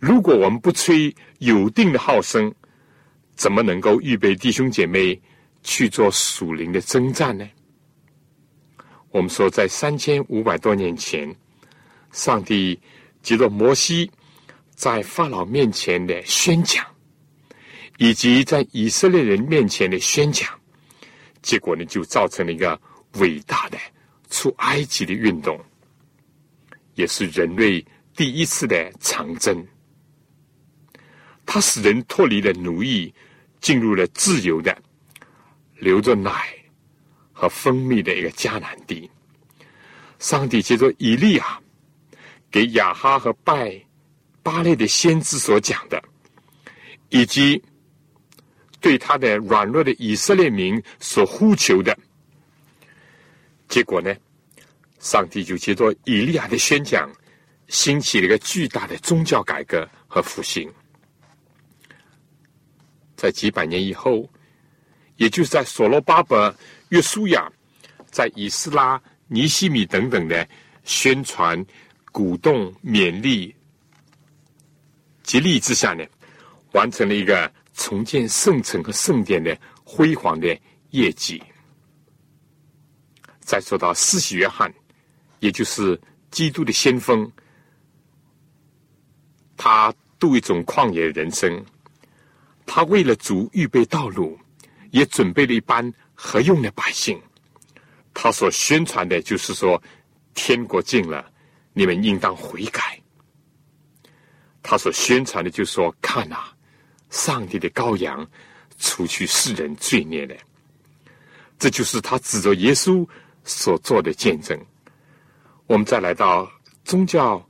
[0.00, 2.52] 如果我们不吹有定的号声，
[3.36, 5.20] 怎么能够预备弟兄姐妹
[5.62, 7.46] 去做属灵的征战呢？
[9.10, 11.32] 我们说，在三千五百多年前，
[12.12, 12.80] 上帝
[13.22, 14.10] 接着摩西
[14.74, 16.84] 在法老面前的宣讲。
[17.98, 20.48] 以及在以色列人面前的宣讲，
[21.42, 22.80] 结果呢，就造成了一个
[23.18, 23.76] 伟大的
[24.30, 25.60] 出埃及的运动，
[26.94, 27.84] 也是人类
[28.16, 29.62] 第一次的长征。
[31.52, 33.12] 它使人脱离了奴役，
[33.60, 34.80] 进入了自由的、
[35.74, 36.30] 流着奶
[37.32, 39.10] 和蜂蜜的一个迦南地。
[40.20, 41.60] 上帝借着以利亚
[42.52, 43.84] 给亚哈和拜
[44.44, 46.00] 巴列的先知所讲的，
[47.08, 47.60] 以及。
[48.80, 51.94] 对他的软弱的以色列民所呼求的
[53.68, 54.14] 结果呢？
[55.00, 57.10] 上帝就借着以利亚的宣讲，
[57.68, 60.66] 兴起了一个巨大的宗教改革和复兴。
[63.20, 64.26] 在几百年以后，
[65.16, 66.54] 也就是在所罗巴伯、
[66.88, 67.52] 约书亚、
[68.10, 70.48] 在以斯拉、尼西米等等的
[70.84, 71.62] 宣传、
[72.12, 73.54] 鼓动、勉励、
[75.22, 76.02] 激励之下呢，
[76.72, 77.52] 完成了一个。
[77.74, 80.54] 重建圣城和圣殿的辉煌的
[80.90, 81.42] 业绩。
[83.40, 84.70] 再说到四喜约翰，
[85.38, 85.98] 也就是
[86.30, 87.32] 基督的先锋，
[89.56, 91.64] 他度一种旷野人生，
[92.72, 94.38] 他为了主预备道路，
[94.92, 97.20] 也准备了一班合用的百姓。
[98.14, 99.82] 他所宣传的就是说，
[100.34, 101.28] 天国近了，
[101.72, 102.96] 你们应当悔改。
[104.62, 106.44] 他所宣传的就是说，看呐。
[107.10, 108.24] 上帝的羔羊，
[108.78, 110.36] 除去世人罪孽的，
[111.58, 113.04] 这就是他指着耶稣
[113.42, 114.56] 所做的见证。
[115.66, 116.48] 我们再来到
[116.84, 117.44] 宗教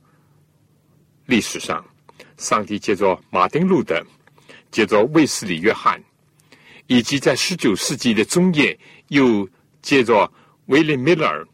[1.27, 1.85] 历史上，
[2.37, 4.03] 上帝借着马丁路德，
[4.71, 6.01] 接着卫斯理约翰，
[6.87, 8.77] 以及在十九世纪的中叶，
[9.09, 9.47] 又
[9.81, 10.31] 接着
[10.65, 11.45] 威廉米勒尔，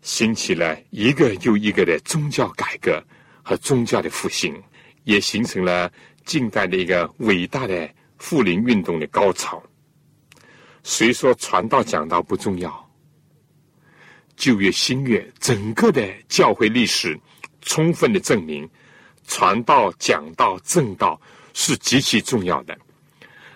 [0.00, 3.02] 兴起了一个又一个的宗教改革
[3.42, 4.54] 和宗教的复兴，
[5.04, 5.92] 也形成了。
[6.26, 9.62] 近代的一个伟大的复临运动的高潮。
[10.82, 12.90] 虽说传道讲道不重要，
[14.36, 17.16] 旧约新约整个的教会历史，
[17.60, 18.68] 充分的证明
[19.28, 21.20] 传道讲道正道
[21.56, 22.78] 是极其重要的。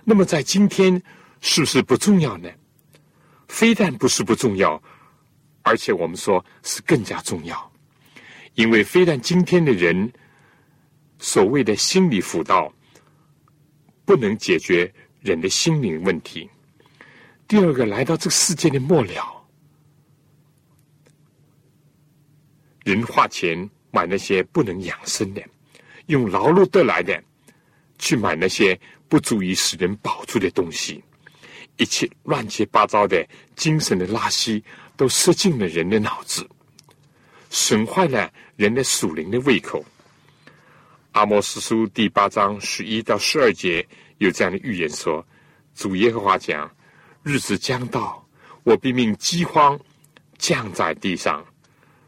[0.05, 1.01] 那么在今天
[1.43, 2.49] 是不是不重要呢？
[3.47, 4.83] 非但不是不重要，
[5.61, 7.71] 而且我们说是更加重要，
[8.55, 10.11] 因为非但今天的人。
[11.23, 12.73] 所谓的心理辅导
[14.07, 14.91] 不能解决
[15.21, 16.49] 人的心灵问题。
[17.47, 19.47] 第二个，来到这个世界的末了，
[22.85, 25.45] 人花钱买那些不能养生的，
[26.07, 27.23] 用劳碌得来的
[28.01, 28.77] 去买那些
[29.09, 31.05] 不足以使人保住的东西，
[31.77, 33.25] 一切乱七八糟的
[33.55, 34.61] 精神的垃圾，
[34.97, 36.49] 都塞进了人的脑子，
[37.51, 39.85] 损坏了人的属灵的胃口。
[41.13, 43.87] 阿摩斯书第八章十一到十二节
[44.19, 45.25] 有这样的预言说
[45.75, 46.71] ：“主耶和华讲，
[47.23, 48.27] 日子将到，
[48.63, 49.79] 我必命饥荒
[50.39, 51.45] 降在地上，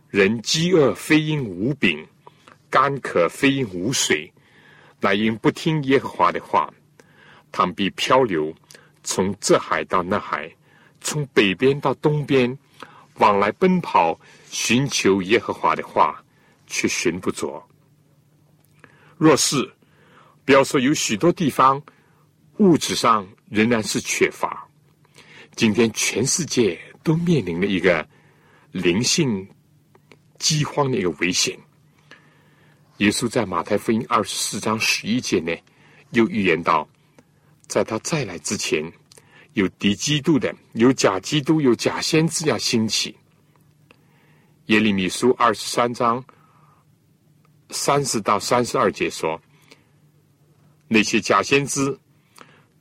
[0.09, 2.07] 人饥饿非因无饼，
[2.70, 4.32] 干渴非因无水，
[5.03, 6.72] 乃因不听耶和华的话。
[7.50, 8.50] 他们必漂流，
[9.03, 10.50] 从这海到那海，
[11.03, 12.57] 从北边到东边，
[13.16, 16.24] 往来奔跑，寻求耶和华的话，
[16.66, 17.62] 却寻不着。”
[19.18, 19.70] 若是，
[20.46, 21.82] 不要说有许多地方
[22.57, 24.66] 物质上仍然是缺乏，
[25.55, 28.09] 今天全世界都面临了一个
[28.70, 29.46] 灵性
[30.38, 31.59] 饥荒的一个危险。
[33.03, 35.53] 耶稣在马太福音二十四章十一节呢，
[36.11, 36.88] 又预言到，
[37.66, 38.80] 在他再来之前，
[39.55, 43.16] 有敌基督的，有假基督，有假先知要兴起。
[44.66, 46.24] 耶利米书二十三章。
[47.70, 49.40] 三十到三十二节说，
[50.86, 51.98] 那些假先知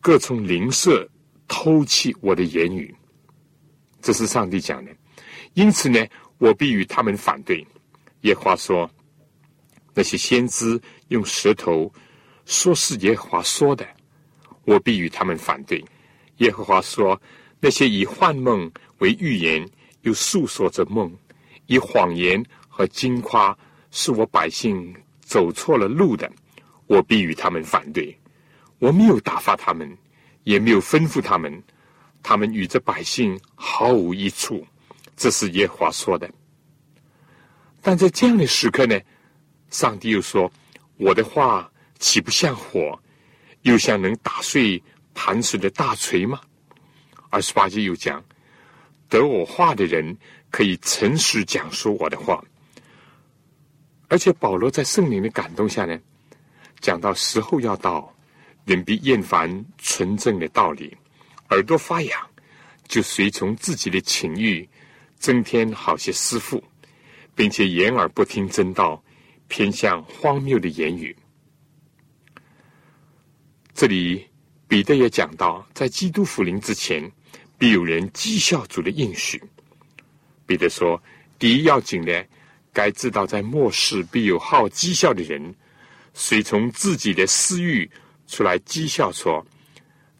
[0.01, 1.09] 各从邻舍
[1.47, 2.93] 偷窃我的言语，
[4.01, 4.91] 这是上帝讲的。
[5.53, 6.05] 因此呢，
[6.37, 7.65] 我必与他们反对。
[8.21, 8.87] 耶华说，
[9.93, 10.79] 那些先知
[11.09, 11.91] 用舌头
[12.45, 13.85] 说是耶和华说的，
[14.65, 15.83] 我必与他们反对。
[16.37, 17.19] 耶和华说，
[17.59, 19.67] 那些以幻梦为预言，
[20.01, 21.11] 又诉说着梦，
[21.67, 23.57] 以谎言和惊夸。
[23.93, 26.31] 是我百姓走错了路的，
[26.87, 28.17] 我必与他们反对。
[28.79, 29.97] 我没有打发他们，
[30.45, 31.61] 也没有吩咐他们，
[32.23, 34.65] 他们与这百姓毫无益处。
[35.17, 36.31] 这是耶和华说的。
[37.81, 38.97] 但在这样的时刻呢，
[39.71, 40.51] 上帝又说
[40.97, 42.97] ：“我的话岂不像火，
[43.63, 44.81] 又像能打碎
[45.13, 46.39] 磐石的大锤吗？”
[47.31, 48.23] 二十八节又讲
[49.09, 50.15] ：“得我话的人
[50.51, 52.43] 可以诚实讲述我的话。”
[54.09, 55.97] 而且保罗在圣灵的感动下呢，
[56.81, 58.13] 讲到时候要到，
[58.65, 60.95] 人必厌烦纯正的道理，
[61.51, 62.29] 耳朵发痒，
[62.89, 64.67] 就随从自己的情欲，
[65.17, 66.61] 增添好些师傅，
[67.33, 69.01] 并且掩耳不听真道，
[69.51, 71.13] 偏向荒谬的言语。
[73.73, 74.25] 这里
[74.65, 77.11] 彼得也讲到，在基督福临之前，
[77.57, 79.43] 必有人讥笑主的应许。
[80.45, 81.01] 彼得说，
[81.37, 82.25] 第一要紧的。
[82.73, 85.53] 该知道，在末世必有好讥笑的人，
[86.13, 87.91] 随从自己的私欲
[88.27, 89.45] 出来讥笑说：“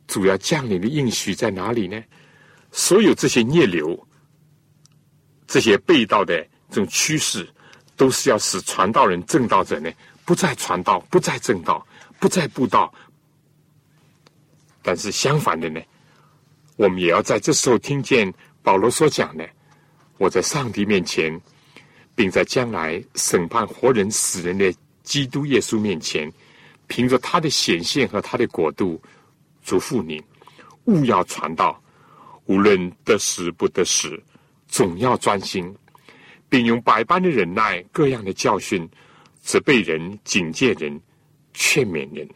[0.05, 2.03] 主要降临的应许在哪里呢？”
[2.73, 3.97] 所有这些逆流、
[5.47, 7.47] 这些被盗的这种趋势，
[7.95, 9.91] 都是要使传道人、正道者呢
[10.25, 11.85] 不再传道、不再正道、
[12.19, 12.93] 不再布道。
[14.81, 15.79] 但是相反的呢，
[16.75, 19.47] 我们也要在这时候听见保罗所讲的
[20.17, 21.39] ：“我在上帝面前。”
[22.13, 24.71] 并在将来审判活人死人的
[25.01, 26.31] 基督耶稣面前，
[26.85, 29.01] 凭着他的显现和他的国度，
[29.63, 30.21] 嘱咐你，
[30.83, 31.81] 勿要传道，
[32.45, 34.21] 无论得时不得时，
[34.67, 35.73] 总要专心，
[36.51, 38.85] 并用百般的忍耐、各样的教训，
[39.41, 41.01] 责备人、警戒人、
[41.53, 42.27] 劝勉人。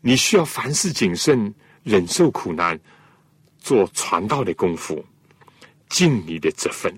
[0.00, 1.52] 你需要凡事谨慎，
[1.82, 2.78] 忍受苦难，
[3.58, 5.04] 做传道的功夫，
[5.88, 6.96] 尽你的这份。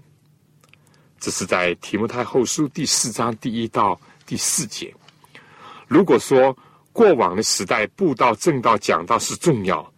[1.18, 4.94] 这是在提摩太后书第四章第一到第四节。
[5.88, 6.54] 如果说
[6.92, 9.90] 过往的时代布道、正道、讲道是重要，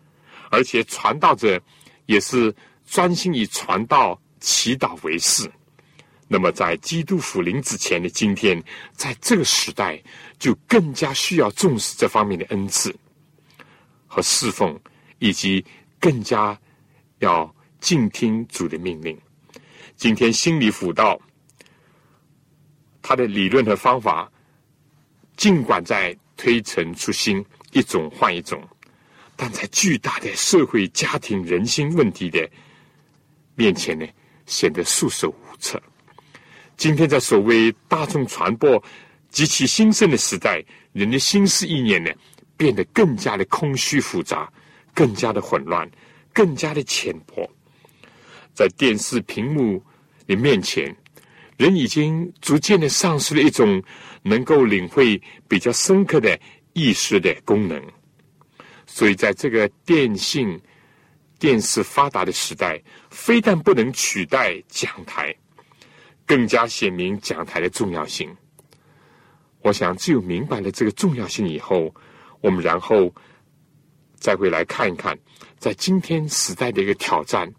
[0.53, 1.61] 而且传道者
[2.07, 2.55] 也是
[2.87, 5.51] 专心以传道、祈祷为事，
[6.27, 8.63] 那么在基督复临之前的今天，
[8.93, 10.03] 在这个时代
[10.39, 12.95] 就更加需要重视这方面的恩赐
[14.07, 14.79] 和侍奉，
[15.19, 15.65] 以及
[15.99, 16.59] 更加
[17.19, 19.19] 要静听主的命令。
[19.97, 21.21] 今天心理辅导，
[23.03, 24.31] 他的理论和方法，
[25.37, 28.63] 尽管在推陈出新，一种换一种，
[29.35, 32.49] 但在巨大的社会、家庭、人心问题的
[33.57, 34.07] 面前呢，
[34.49, 35.81] 显得束手无策。
[36.77, 38.83] 今天在所谓大众传播
[39.31, 42.11] 极其兴盛的时代，人的心思意念呢，
[42.57, 44.51] 变得更加的空虚复杂，
[44.95, 45.89] 更加的混乱，
[46.33, 47.49] 更加的浅薄。
[48.55, 49.81] 在电视屏幕
[50.27, 50.93] 的面前，
[51.57, 53.83] 人已经逐渐的丧失了一种
[54.23, 56.39] 能够领会比较深刻的
[56.73, 57.81] 意识的功能。
[58.87, 60.59] 所以，在这个电信、
[61.39, 65.35] 电视发达的时代，非但不能取代讲台，
[66.27, 68.35] 更加显明讲台的重要性。
[69.63, 71.95] 我想，只有明白了这个重要性以后，
[72.41, 73.13] 我们然后
[74.17, 75.19] 再会来看一看，
[75.59, 77.53] 在今天时代的一个挑战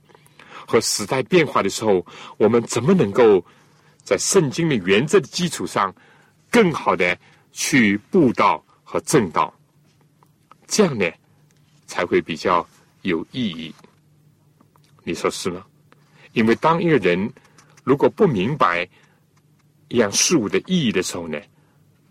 [0.68, 2.06] 和时代变化的时候，
[2.38, 3.46] 我们怎么能够
[4.04, 5.94] 在圣经的原则的基础上，
[6.50, 7.18] 更好的
[7.52, 9.54] 去布道和正道，
[10.68, 11.10] 这样呢，
[11.86, 12.66] 才会比较
[13.02, 13.74] 有意义。
[15.04, 15.66] 你说是吗？
[16.34, 17.32] 因为当一个人
[17.84, 18.88] 如果不明白
[19.88, 21.40] 一样事物的意义的时候呢，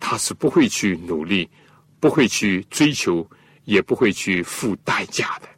[0.01, 1.49] 他是不会去努力，
[2.01, 3.29] 不会去追求，
[3.65, 5.49] 也不会去付代价的。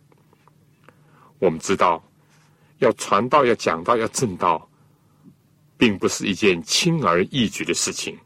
[1.39, 2.05] 我们知道，
[2.79, 4.69] 要传道、要讲道、要正道，
[5.79, 8.19] 并不是一件轻而易举的事情，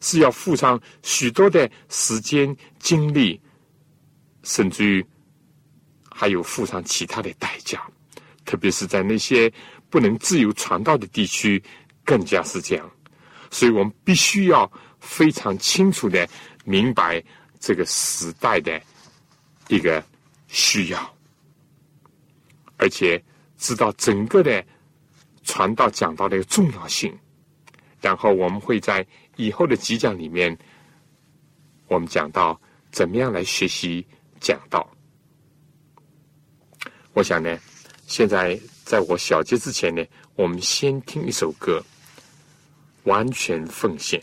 [0.00, 3.38] 是要付上许多的时间、精力，
[4.44, 5.06] 甚至于
[6.22, 7.84] 还有付上其他的代价。
[8.44, 9.52] 特别是在那些
[9.90, 11.60] 不能自由传道的地区，
[12.04, 12.88] 更加是这样。
[13.50, 14.70] 所以我们必须要
[15.00, 16.28] 非常清楚的
[16.64, 17.20] 明白
[17.58, 18.80] 这个时代的
[19.66, 20.00] 一个
[20.46, 21.16] 需要，
[22.76, 23.20] 而且
[23.58, 24.64] 知道整个的
[25.42, 27.12] 传道讲道的重要性。
[28.00, 29.04] 然后我们会在
[29.34, 30.56] 以后的几讲里面，
[31.88, 32.60] 我们讲到
[32.92, 34.06] 怎么样来学习
[34.38, 34.88] 讲道。
[37.14, 37.58] 我想呢。
[38.04, 40.04] 现在在我小结之前呢，
[40.34, 41.82] 我们先听一首歌，
[43.04, 44.20] 完全奉献，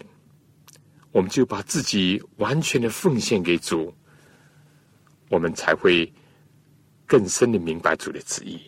[1.11, 3.91] 我们就把自己完全的奉献给主，
[5.29, 6.11] 我们才会
[7.07, 8.61] 更深的明白主的旨意。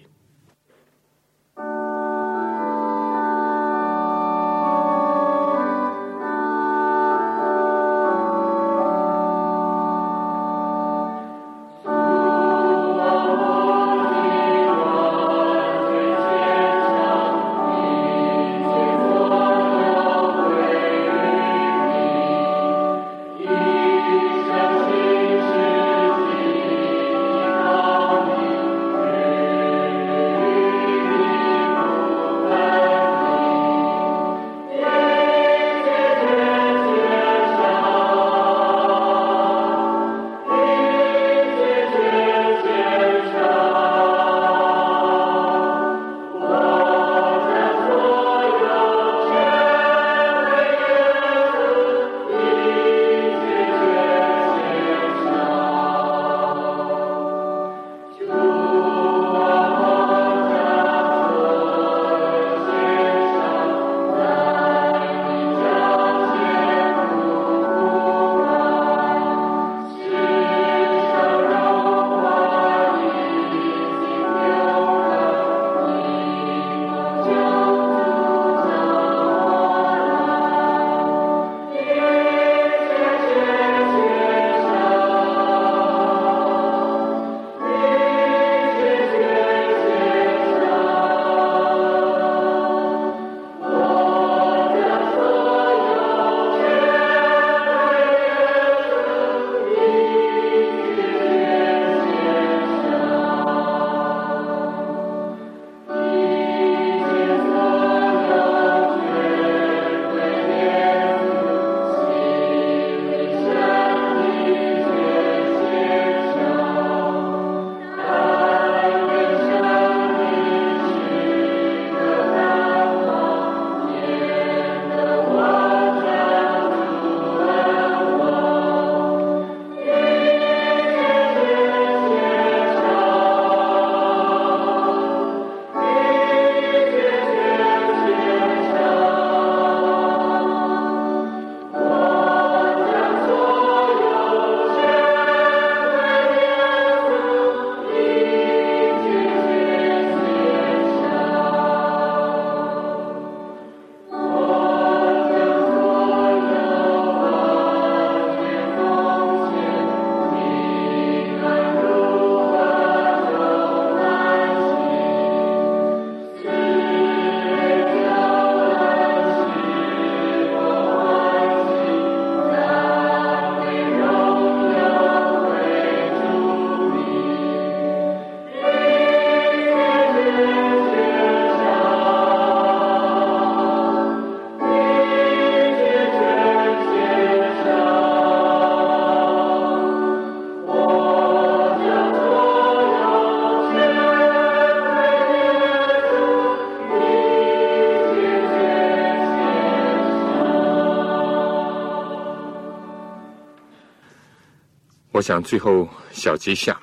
[205.21, 206.81] 我想最后小结一下，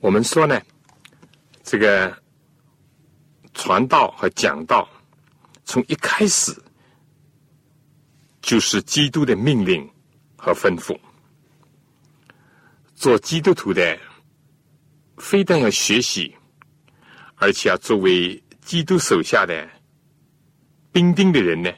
[0.00, 0.60] 我们说呢，
[1.62, 2.12] 这个
[3.54, 4.88] 传道和讲道，
[5.64, 6.52] 从一开始
[8.42, 9.88] 就是基督的命令
[10.36, 10.98] 和吩咐。
[12.96, 13.96] 做基督徒的，
[15.18, 16.34] 非但要学习，
[17.36, 19.70] 而且要作为基督手下的
[20.90, 21.72] 兵丁的人呢，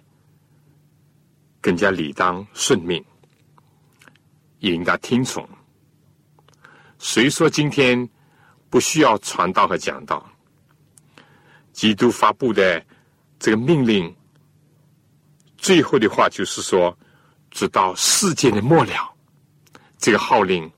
[1.61, 3.05] 更加理当顺命。
[4.63, 5.47] 也应该听从。
[7.01, 8.09] 谁说今天
[8.71, 10.25] 不需要传道和讲道？
[11.73, 12.85] 基督发布的
[13.41, 14.15] 这个命令，
[15.59, 16.97] 最后的话就是说，
[17.51, 19.13] 直到世界的末了，
[19.99, 20.71] 这个号令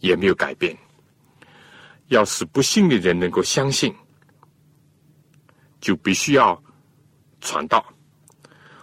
[0.00, 0.76] 也没有改变。
[2.08, 3.94] 要使不信的人能够相信，
[5.80, 6.60] 就必须要
[7.40, 7.84] 传道。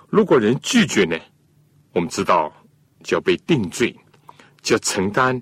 [0.08, 1.20] 如果人拒绝呢，
[1.92, 2.54] 我们知道
[3.04, 3.94] 就要被定罪。
[4.64, 5.40] 就承担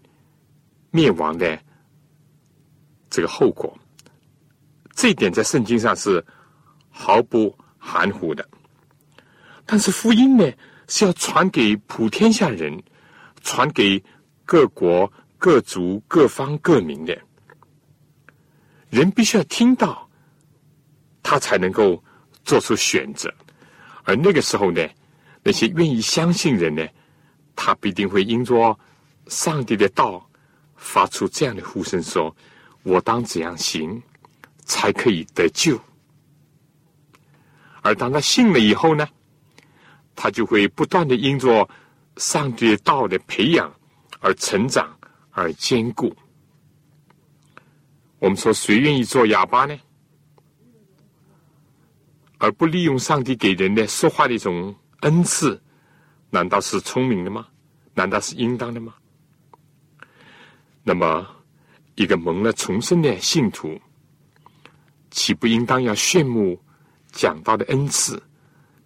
[0.89, 1.57] 灭亡的
[3.09, 3.77] 这个后果，
[4.95, 6.25] 这一点在圣经上是
[6.89, 8.49] 毫不含糊的。
[9.65, 10.51] 但是福音呢，
[10.87, 12.83] 是要传给普天下人，
[13.41, 14.03] 传给
[14.43, 17.17] 各国、各族、各方、各民的
[18.89, 20.09] 人，必须要听到，
[21.21, 22.03] 他才能够
[22.43, 23.31] 做出选择。
[24.03, 24.85] 而那个时候呢，
[25.43, 26.85] 那些愿意相信人呢，
[27.55, 28.77] 他必定会因着。
[29.27, 30.29] 上帝的道
[30.75, 32.35] 发出这样的呼声：“说
[32.83, 34.01] 我当怎样行，
[34.65, 35.79] 才可以得救？”
[37.81, 39.07] 而当他信了以后呢，
[40.15, 41.67] 他就会不断的因着
[42.17, 43.73] 上帝的道的培养
[44.19, 44.95] 而成长
[45.31, 46.15] 而坚固。
[48.19, 49.75] 我们说，谁愿意做哑巴呢？
[52.37, 55.59] 而不利用上帝给人的说话的一种恩赐，
[56.29, 57.47] 难道是聪明的吗？
[57.95, 58.93] 难道是应当的吗？
[60.83, 61.27] 那么，
[61.95, 63.79] 一个蒙了重生的信徒，
[65.11, 66.59] 岂不应当要羡慕
[67.11, 68.21] 讲道的恩赐，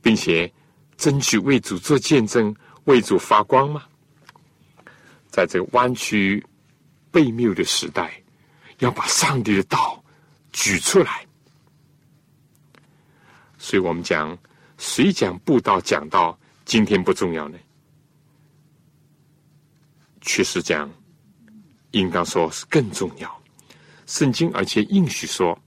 [0.02, 0.52] 并且
[0.98, 3.86] 争取为主做见证、为主发光吗？
[5.30, 6.46] 在这个弯曲
[7.12, 8.22] 背谬的时代，
[8.80, 10.04] 要把上帝的道
[10.52, 11.26] 举出来。
[13.58, 14.38] 所以我们讲，
[14.78, 17.58] 谁讲布道讲道，今天不重要呢？
[20.20, 20.92] 确实讲。
[22.00, 23.42] 应当说是更重要。
[24.06, 25.58] 圣经而且应许说，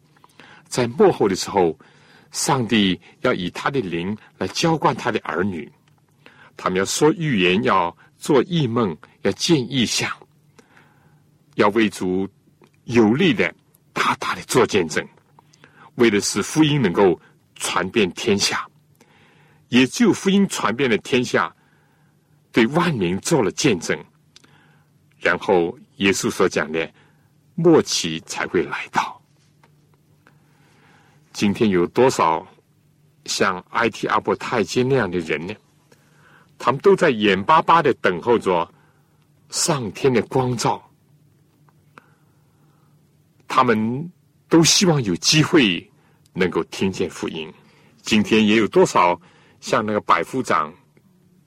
[0.68, 1.76] 在幕后的时候，
[2.30, 5.70] 上帝要以他的灵来浇灌他的儿女，
[6.56, 10.10] 他们要说预言，要做异梦，要见异象，
[11.54, 12.28] 要为主
[12.84, 13.52] 有力的、
[13.92, 15.04] 大大的做见证，
[15.96, 17.18] 为的是福音能够
[17.56, 18.66] 传遍天下。
[19.68, 21.54] 也只有福音传遍了天下，
[22.52, 23.98] 对万民做了见证，
[25.20, 25.78] 然后。
[25.98, 26.88] 耶稣所讲的
[27.56, 29.20] 末期才会来到。
[31.32, 32.46] 今天有多少
[33.24, 35.52] 像埃提阿伯太监那样的人呢？
[36.56, 38.72] 他们都在眼巴巴的等候着
[39.50, 40.80] 上天的光照，
[43.48, 44.08] 他们
[44.48, 45.84] 都希望有机会
[46.32, 47.52] 能够听见福音。
[48.02, 49.20] 今天也有多少
[49.60, 50.72] 像那个百夫长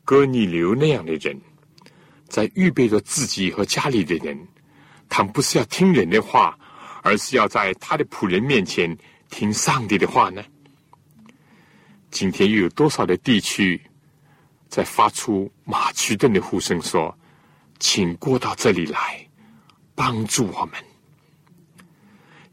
[0.04, 1.40] 哥尼流那样的人？
[2.32, 4.48] 在预备着自己和家里的人，
[5.10, 6.58] 他们不是要听人的话，
[7.04, 8.98] 而是要在他的仆人面前
[9.30, 10.42] 听上帝的话呢？
[12.10, 13.80] 今天又有多少的地区
[14.70, 17.14] 在发出马其顿的呼声，说
[17.80, 19.28] ：“请过到这里来，
[19.94, 20.76] 帮助我们。”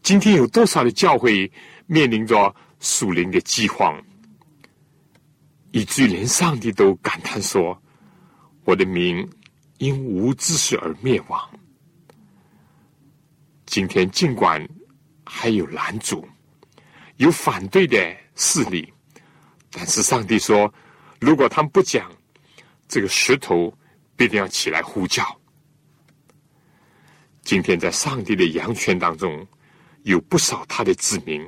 [0.02, 1.48] 今天有多少的教会
[1.86, 3.96] 面临着属灵的饥荒，
[5.70, 7.80] 以至于连上帝都感叹说
[8.66, 9.24] ：“我的名。”
[9.78, 11.50] 因无知识而灭亡。
[13.66, 14.66] 今天尽管
[15.24, 16.26] 还有拦阻、
[17.16, 18.92] 有反对的势力，
[19.70, 20.72] 但是上帝说，
[21.20, 22.10] 如果他们不讲，
[22.88, 23.72] 这个石头
[24.16, 25.24] 必定要起来呼叫。
[27.42, 29.46] 今天在上帝的羊圈当中，
[30.02, 31.46] 有不少他的子民，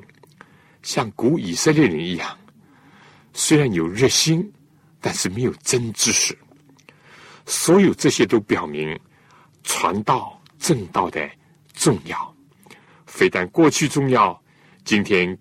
[0.82, 2.38] 像古以色列人一样，
[3.32, 4.52] 虽然有热心，
[5.00, 6.36] 但是没有真知识。
[7.50, 8.96] 所有这些都表明
[9.64, 11.28] 传道正道的
[11.74, 12.36] 重要，
[13.06, 14.40] 非但过去重要，
[14.84, 15.36] 今天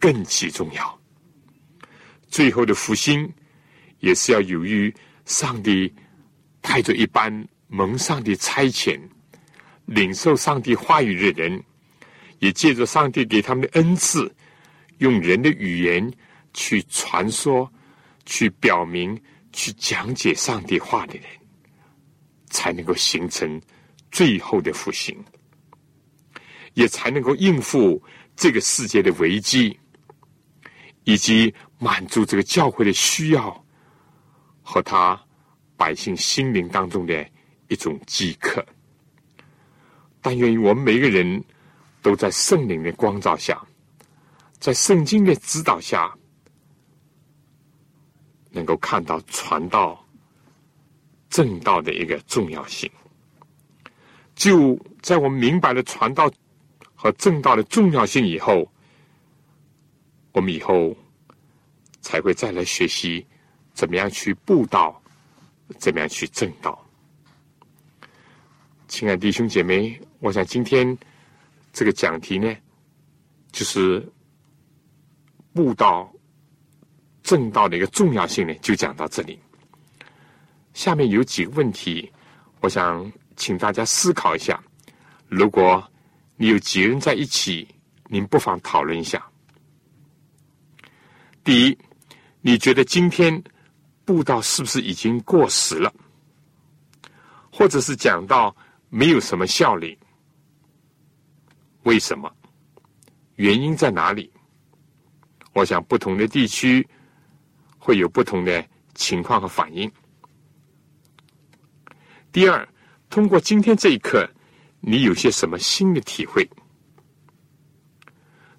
[0.00, 0.98] 更其重要。
[2.28, 3.30] 最后的复兴
[3.98, 4.92] 也是要由于
[5.26, 5.92] 上帝
[6.62, 8.98] 带着一般蒙上帝差遣、
[9.84, 11.62] 领受上帝话语的人，
[12.38, 14.34] 也借着上帝给他们的恩赐，
[14.98, 16.10] 用人的语言
[16.54, 17.70] 去传说、
[18.24, 19.20] 去表明、
[19.52, 21.24] 去讲解上帝话的人。
[22.52, 23.60] 才能够形成
[24.10, 25.18] 最后的复兴，
[26.74, 28.00] 也才能够应付
[28.36, 29.76] 这个世界的危机，
[31.04, 33.64] 以及满足这个教会的需要
[34.62, 35.18] 和他
[35.78, 37.26] 百姓心灵当中的
[37.68, 38.64] 一种饥渴。
[40.20, 41.42] 但愿我们每个人
[42.02, 43.60] 都在圣灵的光照下，
[44.60, 46.14] 在圣经的指导下，
[48.50, 50.01] 能够看到传道。
[51.32, 52.90] 正道的一个重要性，
[54.34, 56.30] 就在我们明白了传道
[56.94, 58.70] 和正道的重要性以后，
[60.32, 60.94] 我们以后
[62.02, 63.26] 才会再来学习
[63.72, 65.02] 怎么样去布道，
[65.78, 66.78] 怎么样去正道。
[68.86, 70.96] 亲爱的弟兄姐妹，我想今天
[71.72, 72.54] 这个讲题呢，
[73.52, 74.06] 就是
[75.54, 76.12] 布道
[77.22, 79.40] 正道的一个重要性呢，就讲到这里。
[80.74, 82.10] 下面有几个问题，
[82.60, 84.62] 我想请大家思考一下。
[85.28, 85.82] 如果
[86.36, 87.68] 你有几个人在一起，
[88.06, 89.24] 您不妨讨论一下。
[91.44, 91.78] 第一，
[92.40, 93.42] 你觉得今天
[94.04, 95.92] 布道是不是已经过时了，
[97.50, 98.54] 或者是讲到
[98.88, 99.98] 没有什么效力？
[101.82, 102.32] 为什么？
[103.36, 104.30] 原因在哪里？
[105.52, 106.86] 我想不同的地区
[107.78, 108.64] 会有不同的
[108.94, 109.90] 情况和反应。
[112.32, 112.66] 第二，
[113.10, 114.26] 通过今天这一刻，
[114.80, 116.48] 你有些什么新的体会？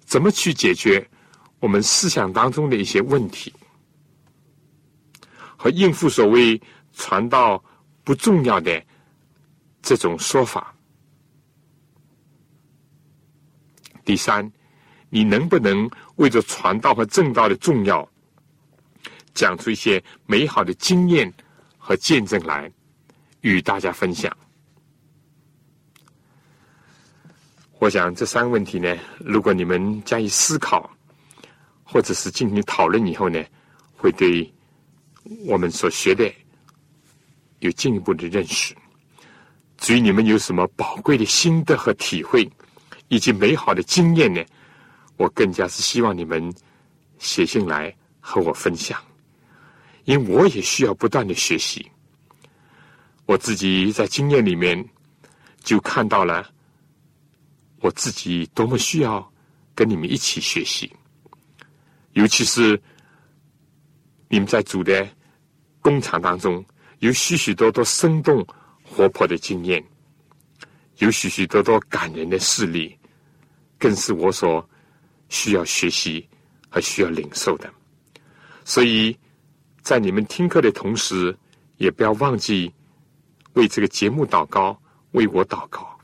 [0.04, 1.04] 怎么去解决
[1.58, 3.52] 我们思想当中的一些问题，
[5.56, 6.60] 和应付所谓
[6.92, 7.62] 传道
[8.04, 8.80] 不重要的
[9.82, 10.72] 这种说法？
[14.04, 14.52] 第三，
[15.08, 18.08] 你能不能为着传道和正道的重要，
[19.34, 21.32] 讲出一些美好的经验
[21.76, 22.70] 和见证来？
[23.44, 24.34] 与大家分享。
[27.78, 30.90] 我想这三个问题呢，如果你们加以思考，
[31.84, 33.44] 或者是进行讨论以后呢，
[33.94, 34.50] 会对
[35.46, 36.32] 我们所学的
[37.58, 38.74] 有进一步的认识。
[39.76, 42.50] 至于你们有什么宝贵的心得和体会，
[43.08, 44.42] 以及美好的经验呢，
[45.18, 46.50] 我更加是希望你们
[47.18, 48.98] 写信来和我分享，
[50.04, 51.86] 因为我也需要不断的学习。
[53.26, 54.86] 我自己在经验里面
[55.62, 56.46] 就看到了，
[57.80, 59.32] 我自己多么需要
[59.74, 60.92] 跟你们一起学习，
[62.12, 62.80] 尤其是
[64.28, 65.08] 你们在主的
[65.80, 66.62] 工厂当中
[66.98, 68.46] 有许许多多生动
[68.82, 69.82] 活泼的经验，
[70.98, 72.94] 有许许多多感人的事例，
[73.78, 74.68] 更是我所
[75.30, 76.28] 需要学习
[76.68, 77.72] 和需要领受的。
[78.66, 79.16] 所以
[79.80, 81.34] 在你们听课的同时，
[81.78, 82.70] 也不要忘记。
[83.54, 84.80] 为这个节目祷告，
[85.12, 85.98] 为我祷告，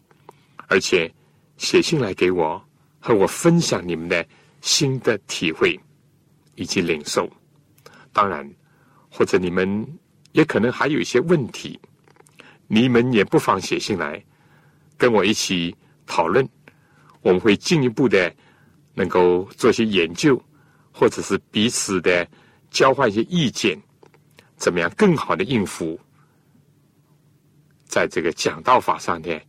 [0.69, 1.13] 而且
[1.57, 2.63] 写信来给我，
[2.99, 4.27] 和我分享你们的
[4.61, 5.79] 新的体会
[6.55, 7.31] 以及领受。
[8.13, 8.49] 当然，
[9.11, 9.87] 或者你们
[10.33, 11.79] 也可能还有一些问题，
[12.67, 14.25] 你们也不妨写信来
[14.97, 15.75] 跟我一起
[16.07, 16.49] 讨论。
[17.23, 18.35] 我们会进一步的
[18.95, 20.43] 能够做些研究，
[20.91, 22.27] 或者是彼此的
[22.71, 23.81] 交换一些意见，
[24.57, 26.01] 怎么样更好的应付。
[27.91, 29.43] 在这个讲道法上的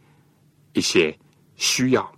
[0.73, 1.15] 一些
[1.57, 2.11] 需要，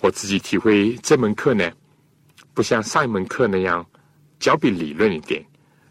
[0.00, 1.68] 我自己体会这门课呢，
[2.54, 3.84] 不像上一门课那样
[4.38, 5.44] 较比理论一点。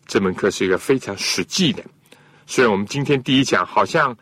[0.06, 1.84] 这门课是一个非常实际的。
[2.46, 4.18] 虽然我们今天第一讲好像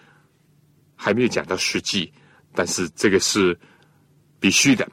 [0.95, 2.11] 还没有讲到实际，
[2.55, 3.55] 但是这个是
[4.39, 4.89] 必须的。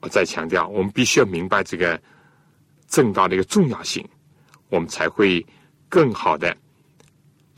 [0.00, 2.02] 我再强调，我们必须要明白这个
[2.88, 4.04] 正道的一个重要性，
[4.70, 5.46] 我们才会
[5.88, 6.56] 更好的。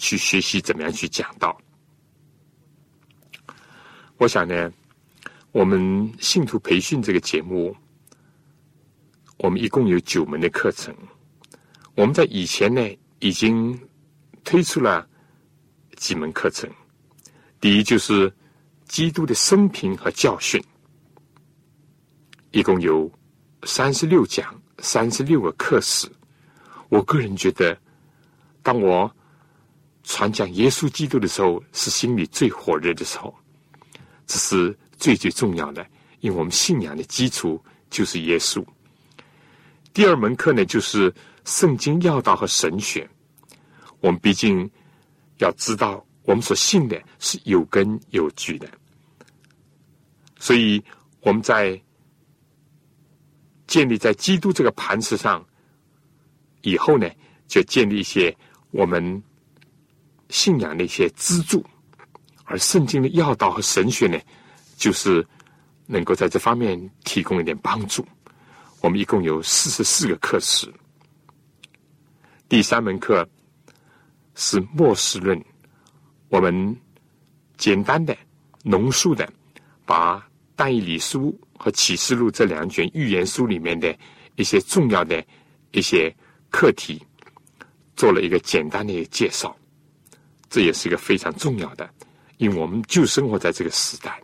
[0.02, 1.56] 去学习怎么样去讲道。
[4.16, 4.72] 我想呢，
[5.52, 7.74] 我们信徒培训这个节目，
[9.38, 10.92] 我们一共有九门的课程。
[11.94, 12.84] 我们在以前呢，
[13.20, 13.78] 已经
[14.42, 15.08] 推出了
[15.96, 16.68] 几门课程。
[17.60, 18.32] 第一就是
[18.86, 20.60] 基督的生平和教训，
[22.50, 23.08] 一共有
[23.62, 26.10] 三十六讲，三十六个课时。
[26.88, 27.78] 我个人觉得，
[28.64, 29.08] 当我
[30.04, 33.32] 传讲耶稣基督的时候，是心里最火热的时候，
[34.26, 35.86] 这是最最重要的，
[36.20, 38.64] 因为我们信仰的基础就是耶稣。
[39.92, 43.08] 第二门课呢，就是圣经要道和神学。
[44.00, 44.68] 我们毕竟
[45.38, 48.68] 要知道，我们所信的是有根有据的，
[50.38, 50.82] 所以
[51.20, 51.80] 我们在
[53.68, 55.46] 建立在基督这个磐石上
[56.62, 57.08] 以后呢，
[57.46, 58.36] 就建立一些
[58.72, 59.22] 我们。
[60.32, 61.62] 信仰的一些支柱，
[62.44, 64.18] 而圣经的要道和神学呢，
[64.76, 65.24] 就是
[65.86, 68.04] 能够在这方面提供一点帮助。
[68.80, 70.72] 我们一共有四十四个课时，
[72.48, 73.28] 第三门课
[74.34, 75.40] 是末世论，
[76.30, 76.76] 我们
[77.58, 78.16] 简单的、
[78.64, 79.30] 浓缩的
[79.84, 80.26] 把
[80.56, 83.94] 但以理书和启示录这两卷预言书里面的
[84.36, 85.22] 一些重要的
[85.72, 86.12] 一些
[86.50, 87.00] 课题
[87.96, 89.54] 做了一个简单的介绍。
[90.52, 91.90] 这也是一个非常重要的，
[92.36, 94.22] 因为我们就生活在这个时代。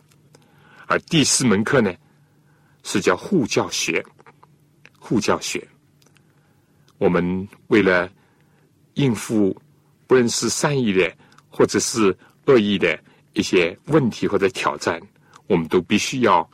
[0.85, 1.91] 而第四门课呢，
[2.83, 4.05] 是叫护教学。
[4.99, 5.67] 护教学，
[6.99, 8.07] 我们为了
[8.93, 9.59] 应付
[10.05, 11.11] 不论是善意的
[11.49, 12.15] 或者是
[12.45, 13.03] 恶意的
[13.33, 15.01] 一些问题或者挑战，
[15.47, 16.47] 我们都必须要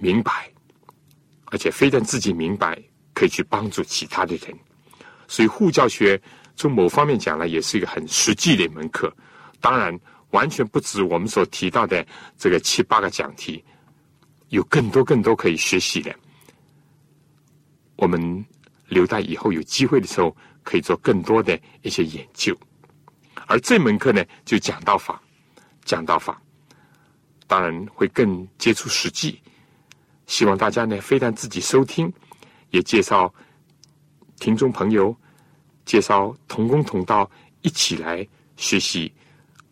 [0.00, 0.50] 明白，
[1.44, 4.52] 而且非但自己明白，可以去帮助其他的人。
[5.28, 6.20] 所以护教学。
[6.56, 9.14] 从某方面讲呢，也是一个很实际的一门课。
[9.60, 9.98] 当然，
[10.30, 13.64] 完全不止我们所提到的这个七八个讲题，
[14.50, 16.14] 有更多更多可以学习的。
[17.96, 18.44] 我们
[18.88, 22.56] 留待以后有机会的时候，可以做更多的一些研究。
[23.46, 25.20] 而这门课呢，就讲道法，
[25.84, 26.40] 讲道法，
[27.46, 29.40] 当然会更接触实际。
[30.26, 32.12] 希望大家呢，非但自己收听，
[32.70, 33.32] 也介绍
[34.38, 35.16] 听众朋友。
[35.84, 37.30] 介绍同工同道
[37.62, 38.26] 一起来
[38.56, 39.12] 学习，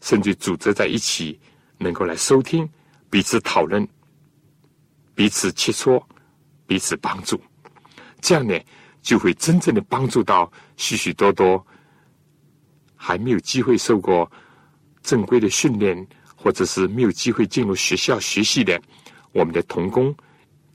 [0.00, 1.38] 甚至组织在一起，
[1.78, 2.68] 能够来收听，
[3.10, 3.86] 彼此讨论，
[5.14, 6.02] 彼此切磋，
[6.66, 7.40] 彼此帮助。
[8.20, 8.58] 这样呢，
[9.00, 11.64] 就会真正的帮助到许许多多
[12.94, 14.30] 还没有机会受过
[15.02, 16.06] 正规的训练，
[16.36, 18.80] 或者是没有机会进入学校学习的
[19.32, 20.14] 我们的同工、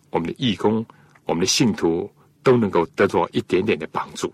[0.10, 0.86] 我们的义工、
[1.26, 2.12] 我们的信徒，
[2.44, 4.32] 都能够得到一点点的帮助。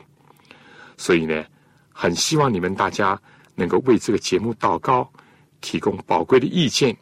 [1.03, 1.43] 所以呢，
[1.91, 3.21] 很希望你们大家
[3.55, 5.11] 能够为这个节目祷告，
[5.59, 6.95] 提供宝贵的意见。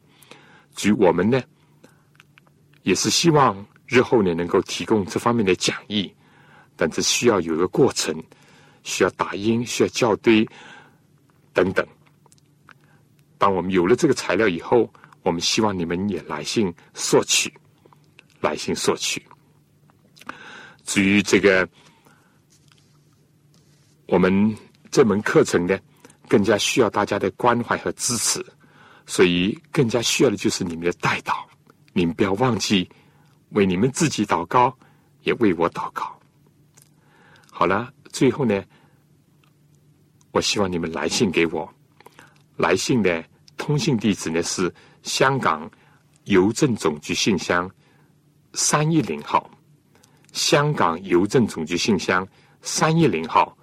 [0.76, 1.39] 至于我们呢，
[2.82, 6.12] 也是希望日后呢能够提供这方面的讲义，
[6.76, 8.12] 但这需要有一个过程，
[8.82, 10.49] 需要打印，需要校对
[11.54, 11.86] 等等。
[13.38, 14.91] 当我们有了这个材料以后，
[15.22, 17.54] 我们希望你们也来信索取，
[18.39, 19.24] 来信索取。
[20.86, 21.70] 至于这个。
[24.12, 24.53] 我们
[24.91, 25.80] 这门课程呢，
[26.28, 28.45] 更加需要大家的关怀和支持，
[29.05, 31.34] 所以更加需要的就是你们的带祷。
[31.93, 32.89] 你们不要忘记
[33.51, 34.78] 为你们自己祷告，
[35.22, 36.14] 也为我祷告。
[37.49, 38.62] 好了，最后呢，
[40.32, 41.74] 我希望你们来信给我。
[42.57, 43.24] 来信的
[43.55, 44.70] 通信地址呢是
[45.03, 45.72] 香港
[46.26, 47.72] 邮政总局信箱
[48.51, 49.49] 三一零号，
[50.34, 52.28] 香港邮政总局信箱
[52.62, 53.57] 三一零号。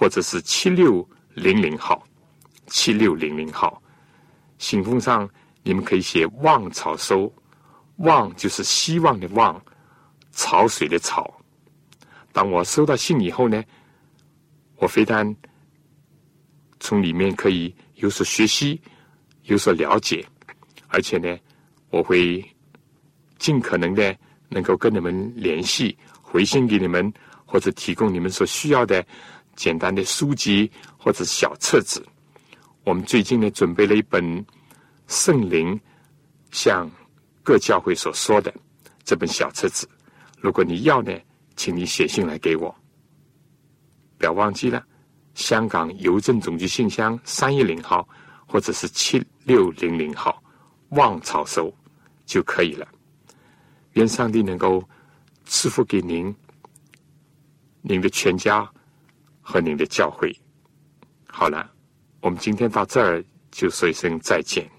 [0.00, 2.02] 或者是七六零零号，
[2.68, 3.82] 七六零零号，
[4.56, 5.28] 信封上
[5.62, 7.30] 你们可以写“望草收
[8.00, 9.62] ”，“望”就是希望的“望”，
[10.32, 11.30] 潮水的“潮”。
[12.32, 13.62] 当我收到信以后呢，
[14.76, 15.36] 我非但
[16.80, 18.80] 从里面可以有所学习、
[19.42, 20.24] 有所了解，
[20.88, 21.38] 而且呢，
[21.90, 22.42] 我会
[23.38, 24.16] 尽可能的
[24.48, 27.12] 能够跟你们联系，回信给你们，
[27.44, 29.04] 或者提供你们所需要的。
[29.60, 32.02] 简单的书籍或者小册子，
[32.82, 34.24] 我们最近呢准备了一本
[35.06, 35.78] 《圣灵
[36.50, 36.90] 向
[37.42, 38.50] 各教会所说的》
[39.04, 39.86] 这本小册子。
[40.38, 41.12] 如果你要呢，
[41.56, 42.74] 请你写信来给我，
[44.16, 44.82] 不要忘记了，
[45.34, 48.08] 香港邮政总局信箱三一零号
[48.46, 50.42] 或者是七六零零号，
[50.92, 51.70] 望草收
[52.24, 52.88] 就可以了。
[53.92, 54.82] 愿上帝能够
[55.44, 56.34] 赐福给您，
[57.82, 58.66] 您的全家。
[59.40, 60.36] 和您的教诲，
[61.28, 61.70] 好了，
[62.20, 64.70] 我们今天到这儿就说一声再见。